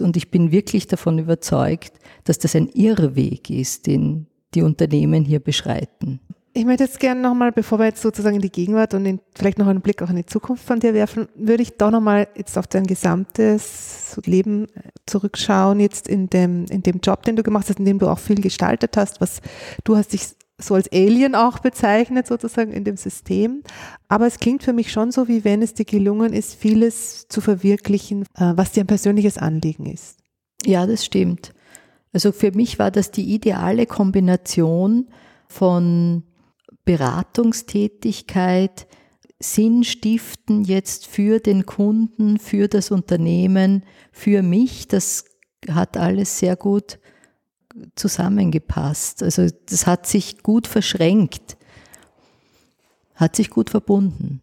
Und 0.00 0.16
ich 0.16 0.30
bin 0.30 0.52
wirklich 0.52 0.86
davon 0.86 1.18
überzeugt, 1.18 1.92
dass 2.24 2.38
das 2.38 2.54
ein 2.54 2.68
Irrweg 2.68 3.50
ist, 3.50 3.86
den 3.86 4.26
die 4.54 4.62
Unternehmen 4.62 5.24
hier 5.24 5.40
beschreiten. 5.40 6.20
Ich 6.54 6.66
möchte 6.66 6.84
jetzt 6.84 7.00
gerne 7.00 7.22
nochmal, 7.22 7.50
bevor 7.50 7.78
wir 7.78 7.86
jetzt 7.86 8.02
sozusagen 8.02 8.36
in 8.36 8.42
die 8.42 8.52
Gegenwart 8.52 8.92
und 8.92 9.06
in, 9.06 9.20
vielleicht 9.34 9.58
noch 9.58 9.68
einen 9.68 9.80
Blick 9.80 10.02
auch 10.02 10.10
in 10.10 10.16
die 10.16 10.26
Zukunft 10.26 10.62
von 10.66 10.80
dir 10.80 10.92
werfen, 10.92 11.26
würde 11.34 11.62
ich 11.62 11.78
doch 11.78 11.90
nochmal 11.90 12.28
jetzt 12.36 12.58
auf 12.58 12.66
dein 12.66 12.86
gesamtes 12.86 14.20
Leben 14.26 14.66
zurückschauen, 15.06 15.80
jetzt 15.80 16.08
in 16.08 16.28
dem, 16.28 16.66
in 16.66 16.82
dem 16.82 17.00
Job, 17.02 17.22
den 17.22 17.36
du 17.36 17.42
gemacht 17.42 17.70
hast, 17.70 17.78
in 17.78 17.86
dem 17.86 17.98
du 17.98 18.06
auch 18.08 18.18
viel 18.18 18.40
gestaltet 18.42 18.98
hast, 18.98 19.22
was 19.22 19.40
du 19.84 19.96
hast 19.96 20.12
dich 20.12 20.26
so 20.58 20.74
als 20.74 20.90
Alien 20.92 21.34
auch 21.34 21.58
bezeichnet, 21.58 22.26
sozusagen 22.26 22.72
in 22.72 22.84
dem 22.84 22.96
System. 22.96 23.62
Aber 24.08 24.26
es 24.26 24.38
klingt 24.38 24.62
für 24.62 24.72
mich 24.72 24.92
schon 24.92 25.10
so, 25.10 25.28
wie 25.28 25.44
wenn 25.44 25.62
es 25.62 25.74
dir 25.74 25.84
gelungen 25.84 26.32
ist, 26.32 26.54
vieles 26.54 27.26
zu 27.28 27.40
verwirklichen, 27.40 28.22
äh, 28.36 28.52
was 28.54 28.72
dir 28.72 28.84
ein 28.84 28.86
persönliches 28.86 29.38
Anliegen 29.38 29.86
ist. 29.86 30.18
Ja, 30.64 30.86
das 30.86 31.04
stimmt. 31.04 31.52
Also 32.12 32.32
für 32.32 32.52
mich 32.52 32.78
war 32.78 32.90
das 32.90 33.10
die 33.10 33.34
ideale 33.34 33.86
Kombination 33.86 35.08
von 35.48 36.24
Beratungstätigkeit, 36.84 38.86
Sinnstiften 39.40 40.64
jetzt 40.64 41.06
für 41.06 41.40
den 41.40 41.66
Kunden, 41.66 42.38
für 42.38 42.68
das 42.68 42.90
Unternehmen, 42.90 43.84
für 44.12 44.42
mich. 44.42 44.88
Das 44.88 45.24
hat 45.70 45.96
alles 45.96 46.38
sehr 46.38 46.56
gut 46.56 46.98
zusammengepasst. 47.94 49.22
Also 49.22 49.46
das 49.66 49.86
hat 49.86 50.06
sich 50.06 50.42
gut 50.42 50.66
verschränkt, 50.66 51.56
hat 53.14 53.36
sich 53.36 53.50
gut 53.50 53.70
verbunden. 53.70 54.42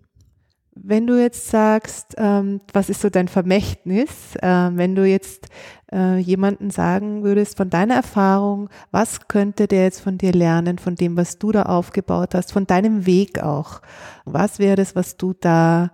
Wenn 0.82 1.08
du 1.08 1.22
jetzt 1.22 1.50
sagst, 1.50 2.16
ähm, 2.18 2.62
was 2.72 2.90
ist 2.90 3.02
so 3.02 3.10
dein 3.10 3.28
Vermächtnis, 3.28 4.36
äh, 4.42 4.70
wenn 4.72 4.96
du 4.96 5.06
jetzt 5.06 5.48
äh, 5.92 6.18
jemanden 6.18 6.70
sagen 6.70 7.24
würdest 7.24 7.58
von 7.58 7.70
deiner 7.70 7.96
Erfahrung, 7.96 8.70
was 8.92 9.28
könnte 9.28 9.68
der 9.68 9.84
jetzt 9.84 10.00
von 10.00 10.18
dir 10.18 10.32
lernen, 10.32 10.78
von 10.78 10.96
dem, 10.96 11.18
was 11.18 11.38
du 11.38 11.52
da 11.52 11.64
aufgebaut 11.64 12.34
hast, 12.34 12.54
von 12.54 12.66
deinem 12.66 13.06
Weg 13.06 13.44
auch? 13.44 13.82
Was 14.24 14.60
wäre 14.60 14.78
das, 14.78 14.96
was 14.96 15.18
du 15.18 15.34
da 15.34 15.92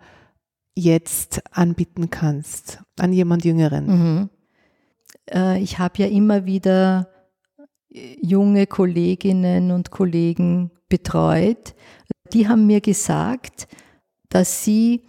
jetzt 0.76 1.42
anbieten 1.52 2.12
kannst 2.12 2.84
an 3.00 3.12
jemand 3.12 3.44
Jüngeren? 3.44 3.88
Mhm. 3.88 4.30
Äh, 5.32 5.60
ich 5.62 5.80
habe 5.80 5.98
ja 5.98 6.08
immer 6.08 6.46
wieder 6.46 7.08
junge 8.22 8.68
Kolleginnen 8.68 9.72
und 9.72 9.92
Kollegen 9.92 10.72
betreut, 10.90 11.76
die 12.34 12.48
haben 12.48 12.68
mir 12.68 12.82
gesagt, 12.82 13.68
dass 14.30 14.64
sie 14.64 15.04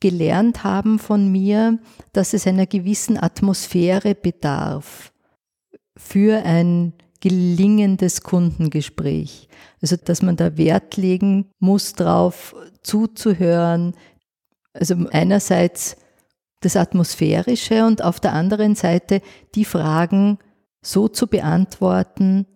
gelernt 0.00 0.64
haben 0.64 0.98
von 0.98 1.30
mir, 1.30 1.78
dass 2.12 2.34
es 2.34 2.46
einer 2.46 2.66
gewissen 2.66 3.20
Atmosphäre 3.20 4.14
bedarf 4.14 5.12
für 5.96 6.44
ein 6.44 6.92
gelingendes 7.20 8.22
Kundengespräch. 8.22 9.48
Also, 9.82 9.96
dass 9.96 10.22
man 10.22 10.36
da 10.36 10.56
Wert 10.56 10.96
legen 10.96 11.50
muss, 11.58 11.94
drauf 11.94 12.54
zuzuhören. 12.82 13.94
Also 14.72 14.94
einerseits 15.10 15.96
das 16.60 16.76
Atmosphärische 16.76 17.84
und 17.84 18.02
auf 18.02 18.20
der 18.20 18.32
anderen 18.32 18.74
Seite 18.74 19.20
die 19.54 19.64
Fragen, 19.64 20.38
so 20.88 21.08
zu 21.08 21.26
beantworten, 21.26 22.46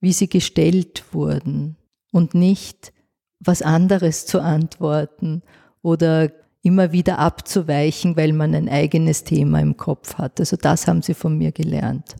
wie 0.00 0.12
sie 0.12 0.28
gestellt 0.28 1.04
wurden 1.12 1.76
und 2.10 2.34
nicht 2.34 2.92
was 3.40 3.62
anderes 3.62 4.26
zu 4.26 4.40
antworten 4.40 5.42
oder 5.82 6.30
immer 6.62 6.92
wieder 6.92 7.18
abzuweichen, 7.18 8.16
weil 8.16 8.32
man 8.32 8.54
ein 8.54 8.68
eigenes 8.70 9.24
Thema 9.24 9.60
im 9.60 9.76
Kopf 9.76 10.14
hat. 10.14 10.40
Also 10.40 10.56
das 10.56 10.88
haben 10.88 11.02
sie 11.02 11.14
von 11.14 11.36
mir 11.36 11.52
gelernt. 11.52 12.16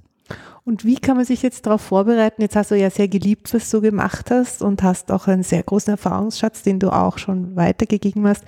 Und 0.65 0.85
wie 0.85 0.97
kann 0.97 1.17
man 1.17 1.27
sich 1.27 1.43
jetzt 1.43 1.67
darauf 1.67 1.81
vorbereiten? 1.81 2.43
Jetzt 2.43 2.57
hast 2.57 2.71
du 2.71 2.75
ja 2.75 2.91
sehr 2.91 3.09
geliebt, 3.09 3.53
was 3.53 3.71
du 3.71 3.81
gemacht 3.81 4.31
hast 4.31 4.63
und 4.63 4.83
hast 4.83 5.13
auch 5.13 5.27
einen 5.27 5.43
sehr 5.43 5.63
großen 5.63 5.93
Erfahrungsschatz, 5.93 6.63
den 6.63 6.79
du 6.79 6.91
auch 6.91 7.19
schon 7.19 7.57
weitergegeben 7.57 8.27
hast. 8.27 8.45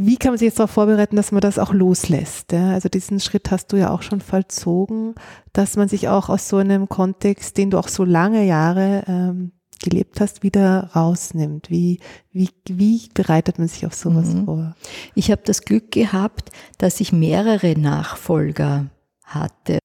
Wie 0.00 0.16
kann 0.16 0.30
man 0.30 0.38
sich 0.38 0.46
jetzt 0.46 0.60
darauf 0.60 0.70
vorbereiten, 0.70 1.16
dass 1.16 1.32
man 1.32 1.40
das 1.40 1.58
auch 1.58 1.72
loslässt? 1.72 2.52
Ja? 2.52 2.70
Also 2.70 2.88
diesen 2.88 3.18
Schritt 3.18 3.50
hast 3.50 3.72
du 3.72 3.76
ja 3.76 3.90
auch 3.90 4.02
schon 4.02 4.20
vollzogen, 4.20 5.16
dass 5.52 5.76
man 5.76 5.88
sich 5.88 6.08
auch 6.08 6.28
aus 6.28 6.48
so 6.48 6.58
einem 6.58 6.88
Kontext, 6.88 7.56
den 7.56 7.70
du 7.70 7.78
auch 7.78 7.88
so 7.88 8.04
lange 8.04 8.44
Jahre 8.46 9.02
ähm, 9.08 9.50
gelebt 9.82 10.20
hast, 10.20 10.44
wieder 10.44 10.90
rausnimmt. 10.94 11.68
Wie, 11.68 11.98
wie, 12.30 12.50
wie 12.68 13.08
bereitet 13.12 13.58
man 13.58 13.66
sich 13.66 13.86
auf 13.86 13.94
sowas 13.94 14.34
mhm. 14.34 14.44
vor? 14.44 14.76
Ich 15.16 15.32
habe 15.32 15.42
das 15.44 15.62
Glück 15.62 15.90
gehabt, 15.90 16.52
dass 16.78 17.00
ich 17.00 17.10
mehrere 17.10 17.76
Nachfolger 17.76 18.86
hatte. 19.24 19.80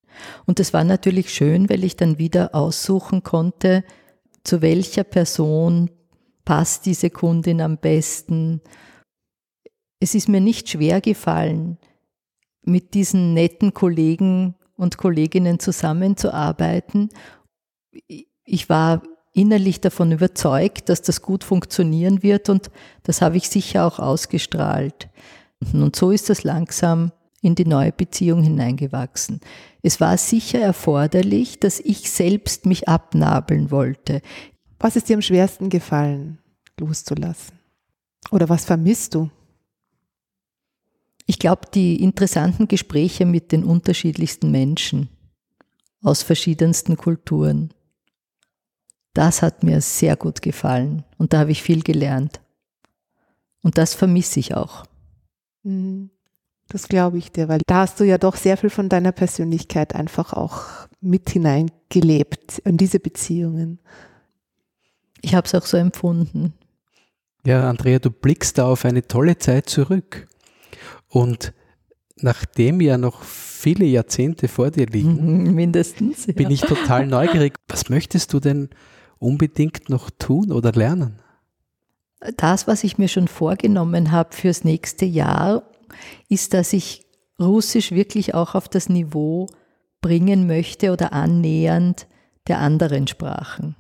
Und 0.46 0.60
das 0.60 0.74
war 0.74 0.84
natürlich 0.84 1.34
schön, 1.34 1.72
weil 1.72 1.84
ich 1.84 1.98
dann 1.98 2.20
wieder 2.20 2.54
aussuchen 2.54 3.24
konnte, 3.24 3.84
zu 4.44 4.62
welcher 4.62 5.06
Person 5.06 5.90
passt 6.46 6.86
diese 6.86 7.10
Kundin 7.10 7.62
am 7.62 7.78
besten. 7.78 8.62
Es 10.04 10.16
ist 10.16 10.28
mir 10.28 10.42
nicht 10.42 10.68
schwer 10.68 11.00
gefallen, 11.00 11.78
mit 12.62 12.94
diesen 12.94 13.34
netten 13.34 13.74
Kollegen 13.74 14.54
und 14.76 14.98
Kolleginnen 14.98 15.60
zusammenzuarbeiten. 15.60 17.08
Ich 18.44 18.68
war 18.68 19.02
innerlich 19.32 19.80
davon 19.80 20.12
überzeugt, 20.12 20.90
dass 20.90 21.04
das 21.04 21.22
gut 21.22 21.46
funktionieren 21.46 22.22
wird 22.22 22.50
und 22.50 22.70
das 23.04 23.22
habe 23.22 23.38
ich 23.38 23.48
sicher 23.48 23.88
auch 23.88 23.98
ausgestrahlt. 23.98 25.08
Und 25.72 25.96
so 25.96 26.12
ist 26.12 26.30
das 26.30 26.44
langsam 26.44 27.14
in 27.42 27.56
die 27.56 27.66
neue 27.66 27.94
Beziehung 27.94 28.44
hineingewachsen. 28.44 29.40
Es 29.84 30.02
war 30.02 30.18
sicher 30.18 30.60
erforderlich, 30.60 31.62
dass 31.62 31.80
ich 31.80 32.12
selbst 32.12 32.66
mich 32.66 32.90
abnabeln 32.90 33.72
wollte. 33.72 34.22
Was 34.82 34.98
ist 34.98 35.08
dir 35.08 35.16
am 35.16 35.22
schwersten 35.22 35.70
gefallen, 35.70 36.40
loszulassen? 36.78 37.58
Oder 38.32 38.50
was 38.50 38.66
vermisst 38.66 39.16
du? 39.16 39.30
Ich 41.26 41.40
glaube, 41.40 41.68
die 41.74 42.02
interessanten 42.02 42.68
Gespräche 42.68 43.26
mit 43.26 43.52
den 43.52 43.64
unterschiedlichsten 43.64 44.52
Menschen 44.52 45.10
aus 46.02 46.22
verschiedensten 46.22 46.98
Kulturen. 46.98 47.74
Das 49.14 49.42
hat 49.42 49.64
mir 49.64 49.80
sehr 49.82 50.16
gut 50.16 50.42
gefallen 50.42 51.04
und 51.18 51.34
da 51.34 51.40
habe 51.40 51.52
ich 51.52 51.64
viel 51.64 51.84
gelernt. 51.84 52.42
Und 53.62 53.78
das 53.78 53.94
vermisse 53.94 54.40
ich 54.40 54.56
auch. 54.56 54.86
Mhm. 55.64 56.10
Das 56.70 56.88
glaube 56.88 57.18
ich 57.18 57.32
dir, 57.32 57.48
weil 57.50 57.62
da 57.68 57.82
hast 57.82 58.00
du 58.00 58.04
ja 58.04 58.18
doch 58.18 58.36
sehr 58.36 58.58
viel 58.58 58.70
von 58.70 58.90
deiner 58.90 59.12
Persönlichkeit 59.12 59.96
einfach 59.96 60.34
auch 60.34 60.88
mit 61.02 61.30
hineingelebt 61.30 62.60
in 62.60 62.78
diese 62.78 63.00
Beziehungen. 63.00 63.80
Ich 65.22 65.36
habe 65.36 65.46
es 65.46 65.56
auch 65.56 65.66
so 65.66 65.78
empfunden. 65.78 66.54
Ja, 67.46 67.70
Andrea, 67.70 68.00
du 68.00 68.10
blickst 68.10 68.58
da 68.58 68.68
auf 68.68 68.86
eine 68.86 69.08
tolle 69.08 69.38
Zeit 69.38 69.70
zurück. 69.70 70.28
Und 71.14 71.54
nachdem 72.16 72.82
ja 72.82 72.98
noch 72.98 73.22
viele 73.22 73.86
Jahrzehnte 73.86 74.48
vor 74.48 74.72
dir 74.72 74.88
liegen, 74.88 75.54
mindestens, 75.56 76.26
ja. 76.26 76.34
bin 76.34 76.50
ich 76.50 76.62
total 76.62 77.06
neugierig. 77.06 77.54
Was 77.68 77.88
möchtest 77.88 78.34
du 78.34 78.40
denn 78.40 78.70
unbedingt 79.20 79.90
noch 79.90 80.10
tun 80.10 80.52
oder 80.52 80.72
lernen? 80.72 81.20
Das, 82.38 82.66
was 82.66 82.84
ich 82.84 82.98
mir 82.98 83.10
schon 83.10 83.28
vorgenommen 83.28 84.12
habe 84.12 84.34
fürs 84.34 84.64
nächste 84.64 85.06
Jahr 85.06 85.70
ist, 86.30 86.56
dass 86.56 86.74
ich 86.74 87.06
Russisch 87.40 87.92
wirklich 87.92 88.34
auch 88.34 88.56
auf 88.56 88.68
das 88.68 88.90
Niveau 88.90 89.48
bringen 90.02 90.48
möchte 90.48 90.92
oder 90.92 91.14
annähernd 91.14 92.08
der 92.48 92.58
anderen 92.58 93.06
Sprachen. 93.08 93.76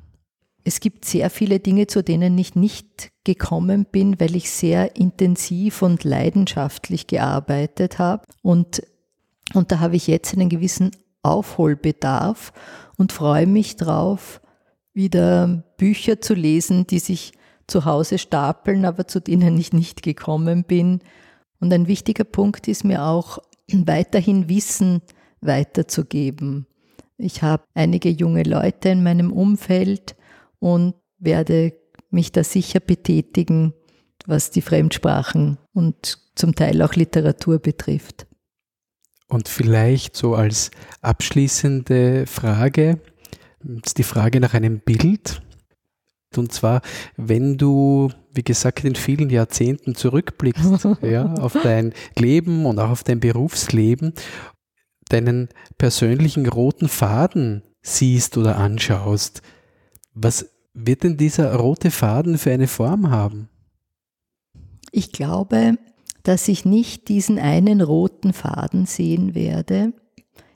Es 0.63 0.79
gibt 0.79 1.05
sehr 1.05 1.29
viele 1.29 1.59
Dinge, 1.59 1.87
zu 1.87 2.03
denen 2.03 2.37
ich 2.37 2.55
nicht 2.55 3.11
gekommen 3.23 3.85
bin, 3.85 4.19
weil 4.19 4.35
ich 4.35 4.49
sehr 4.49 4.95
intensiv 4.95 5.81
und 5.81 6.03
leidenschaftlich 6.03 7.07
gearbeitet 7.07 7.99
habe. 7.99 8.23
Und, 8.41 8.81
und 9.53 9.71
da 9.71 9.79
habe 9.79 9.95
ich 9.95 10.07
jetzt 10.07 10.33
einen 10.33 10.49
gewissen 10.49 10.91
Aufholbedarf 11.21 12.53
und 12.97 13.11
freue 13.11 13.47
mich 13.47 13.75
drauf, 13.75 14.41
wieder 14.93 15.63
Bücher 15.77 16.21
zu 16.21 16.33
lesen, 16.33 16.87
die 16.87 16.99
sich 16.99 17.33
zu 17.67 17.85
Hause 17.85 18.17
stapeln, 18.17 18.85
aber 18.85 19.07
zu 19.07 19.19
denen 19.19 19.57
ich 19.57 19.73
nicht 19.73 20.03
gekommen 20.03 20.63
bin 20.63 21.01
und 21.63 21.71
ein 21.71 21.87
wichtiger 21.87 22.25
Punkt 22.25 22.67
ist 22.67 22.83
mir 22.83 23.05
auch, 23.05 23.39
weiterhin 23.71 24.49
Wissen 24.49 25.01
weiterzugeben. 25.39 26.67
Ich 27.17 27.41
habe 27.41 27.63
einige 27.73 28.09
junge 28.09 28.43
Leute 28.43 28.89
in 28.89 29.01
meinem 29.01 29.31
Umfeld 29.31 30.17
und 30.63 30.95
werde 31.19 31.73
mich 32.09 32.31
da 32.31 32.41
sicher 32.41 32.79
betätigen, 32.79 33.73
was 34.25 34.49
die 34.49 34.61
Fremdsprachen 34.61 35.57
und 35.73 36.19
zum 36.35 36.55
Teil 36.55 36.81
auch 36.81 36.93
Literatur 36.93 37.59
betrifft. 37.59 38.27
Und 39.27 39.49
vielleicht 39.49 40.15
so 40.15 40.35
als 40.35 40.71
abschließende 41.01 42.27
Frage, 42.27 43.01
die 43.61 44.03
Frage 44.03 44.39
nach 44.39 44.53
einem 44.53 44.79
Bild. 44.79 45.41
Und 46.37 46.53
zwar, 46.53 46.81
wenn 47.17 47.57
du, 47.57 48.09
wie 48.33 48.43
gesagt, 48.43 48.85
in 48.85 48.95
vielen 48.95 49.29
Jahrzehnten 49.29 49.95
zurückblickst, 49.95 50.87
ja, 51.01 51.33
auf 51.33 51.57
dein 51.61 51.93
Leben 52.17 52.65
und 52.65 52.79
auch 52.79 52.89
auf 52.89 53.03
dein 53.03 53.19
Berufsleben, 53.19 54.13
deinen 55.09 55.49
persönlichen 55.77 56.47
roten 56.47 56.87
Faden 56.87 57.63
siehst 57.81 58.37
oder 58.37 58.55
anschaust, 58.55 59.41
was 60.13 60.52
wird 60.73 61.03
denn 61.03 61.17
dieser 61.17 61.55
rote 61.55 61.91
Faden 61.91 62.37
für 62.37 62.51
eine 62.51 62.67
Form 62.67 63.09
haben? 63.09 63.49
Ich 64.91 65.11
glaube, 65.11 65.77
dass 66.23 66.47
ich 66.47 66.65
nicht 66.65 67.09
diesen 67.09 67.37
einen 67.39 67.81
roten 67.81 68.33
Faden 68.33 68.85
sehen 68.85 69.35
werde. 69.35 69.93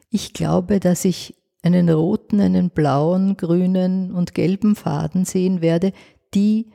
Ich 0.10 0.34
glaube, 0.34 0.80
dass 0.80 1.06
ich 1.06 1.36
einen 1.62 1.90
roten, 1.90 2.40
einen 2.40 2.70
blauen, 2.70 3.36
grünen 3.36 4.12
und 4.12 4.34
gelben 4.34 4.76
Faden 4.76 5.26
sehen 5.26 5.62
werde, 5.62 5.92
die 6.34 6.72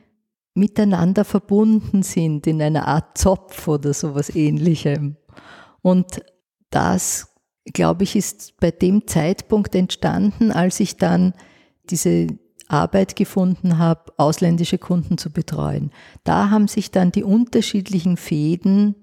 miteinander 0.53 1.25
verbunden 1.25 2.03
sind 2.03 2.45
in 2.45 2.61
einer 2.61 2.87
Art 2.87 3.17
Zopf 3.17 3.67
oder 3.67 3.93
sowas 3.93 4.35
ähnlichem. 4.35 5.17
Und 5.81 6.21
das, 6.69 7.33
glaube 7.65 8.03
ich, 8.03 8.15
ist 8.15 8.57
bei 8.59 8.69
dem 8.69 9.07
Zeitpunkt 9.07 9.73
entstanden, 9.73 10.51
als 10.51 10.79
ich 10.79 10.97
dann 10.97 11.33
diese 11.89 12.27
Arbeit 12.73 13.15
gefunden 13.15 13.77
habe, 13.77 14.11
ausländische 14.17 14.79
Kunden 14.79 15.17
zu 15.17 15.31
betreuen. 15.31 15.91
Da 16.23 16.49
haben 16.49 16.67
sich 16.67 16.91
dann 16.91 17.11
die 17.11 17.23
unterschiedlichen 17.23 18.17
Fäden 18.17 18.95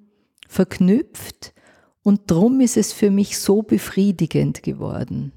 verknüpft 0.48 1.54
und 2.02 2.30
drum 2.30 2.60
ist 2.60 2.76
es 2.76 2.92
für 2.92 3.10
mich 3.10 3.38
so 3.38 3.62
befriedigend 3.62 4.62
geworden. 4.62 5.32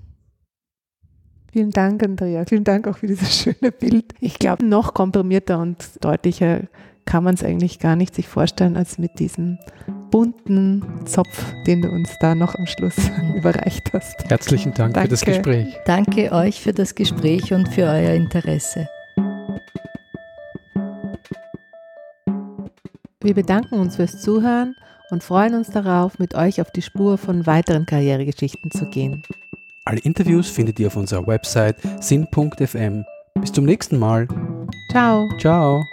Vielen 1.51 1.69
Dank, 1.69 2.01
Andrea. 2.01 2.45
Vielen 2.45 2.63
Dank 2.63 2.87
auch 2.87 2.97
für 2.97 3.07
dieses 3.07 3.37
schöne 3.41 3.71
Bild. 3.71 4.15
Ich 4.19 4.39
glaube, 4.39 4.65
noch 4.65 4.95
komprimierter 4.95 5.59
und 5.59 6.03
deutlicher 6.03 6.61
kann 7.05 7.23
man 7.23 7.35
es 7.35 7.43
eigentlich 7.43 7.77
gar 7.79 7.95
nicht 7.95 8.15
sich 8.15 8.27
vorstellen, 8.27 8.75
als 8.75 8.97
mit 8.97 9.19
diesem 9.19 9.59
bunten 10.13 10.84
Zopf, 11.06 11.43
den 11.65 11.82
du 11.82 11.89
uns 11.89 12.15
da 12.19 12.36
noch 12.36 12.54
am 12.54 12.67
Schluss 12.67 12.95
überreicht 13.36 13.91
hast. 13.93 14.30
Herzlichen 14.30 14.71
Dank 14.76 14.93
Danke. 14.93 15.08
für 15.08 15.12
das 15.15 15.26
Gespräch. 15.26 15.76
Danke 15.88 16.32
euch 16.32 16.62
für 16.62 16.71
das 16.71 16.93
Gespräch 16.93 17.52
und 17.52 17.67
für 17.69 17.86
euer 17.86 18.13
Interesse. 18.13 18.88
Wir 23.23 23.34
bedanken 23.34 23.80
uns 23.80 23.95
fürs 23.95 24.21
Zuhören 24.21 24.76
und 25.10 25.23
freuen 25.23 25.56
uns 25.56 25.71
darauf, 25.71 26.19
mit 26.19 26.36
euch 26.36 26.62
auf 26.62 26.69
die 26.69 26.84
Spur 26.84 27.17
von 27.17 27.47
weiteren 27.47 27.88
Karrieregeschichten 27.88 28.69
zu 28.69 28.88
gehen. 28.89 29.23
Alle 29.86 29.99
Interviews 30.02 30.47
findet 30.47 30.80
ihr 30.80 30.88
auf 30.88 30.95
unserer 30.95 31.26
Website 31.26 31.78
sin.fm. 32.02 33.04
Bis 33.41 33.52
zum 33.52 33.65
nächsten 33.65 33.97
Mal. 33.97 34.28
Ciao. 34.91 35.28
Ciao. 35.39 35.84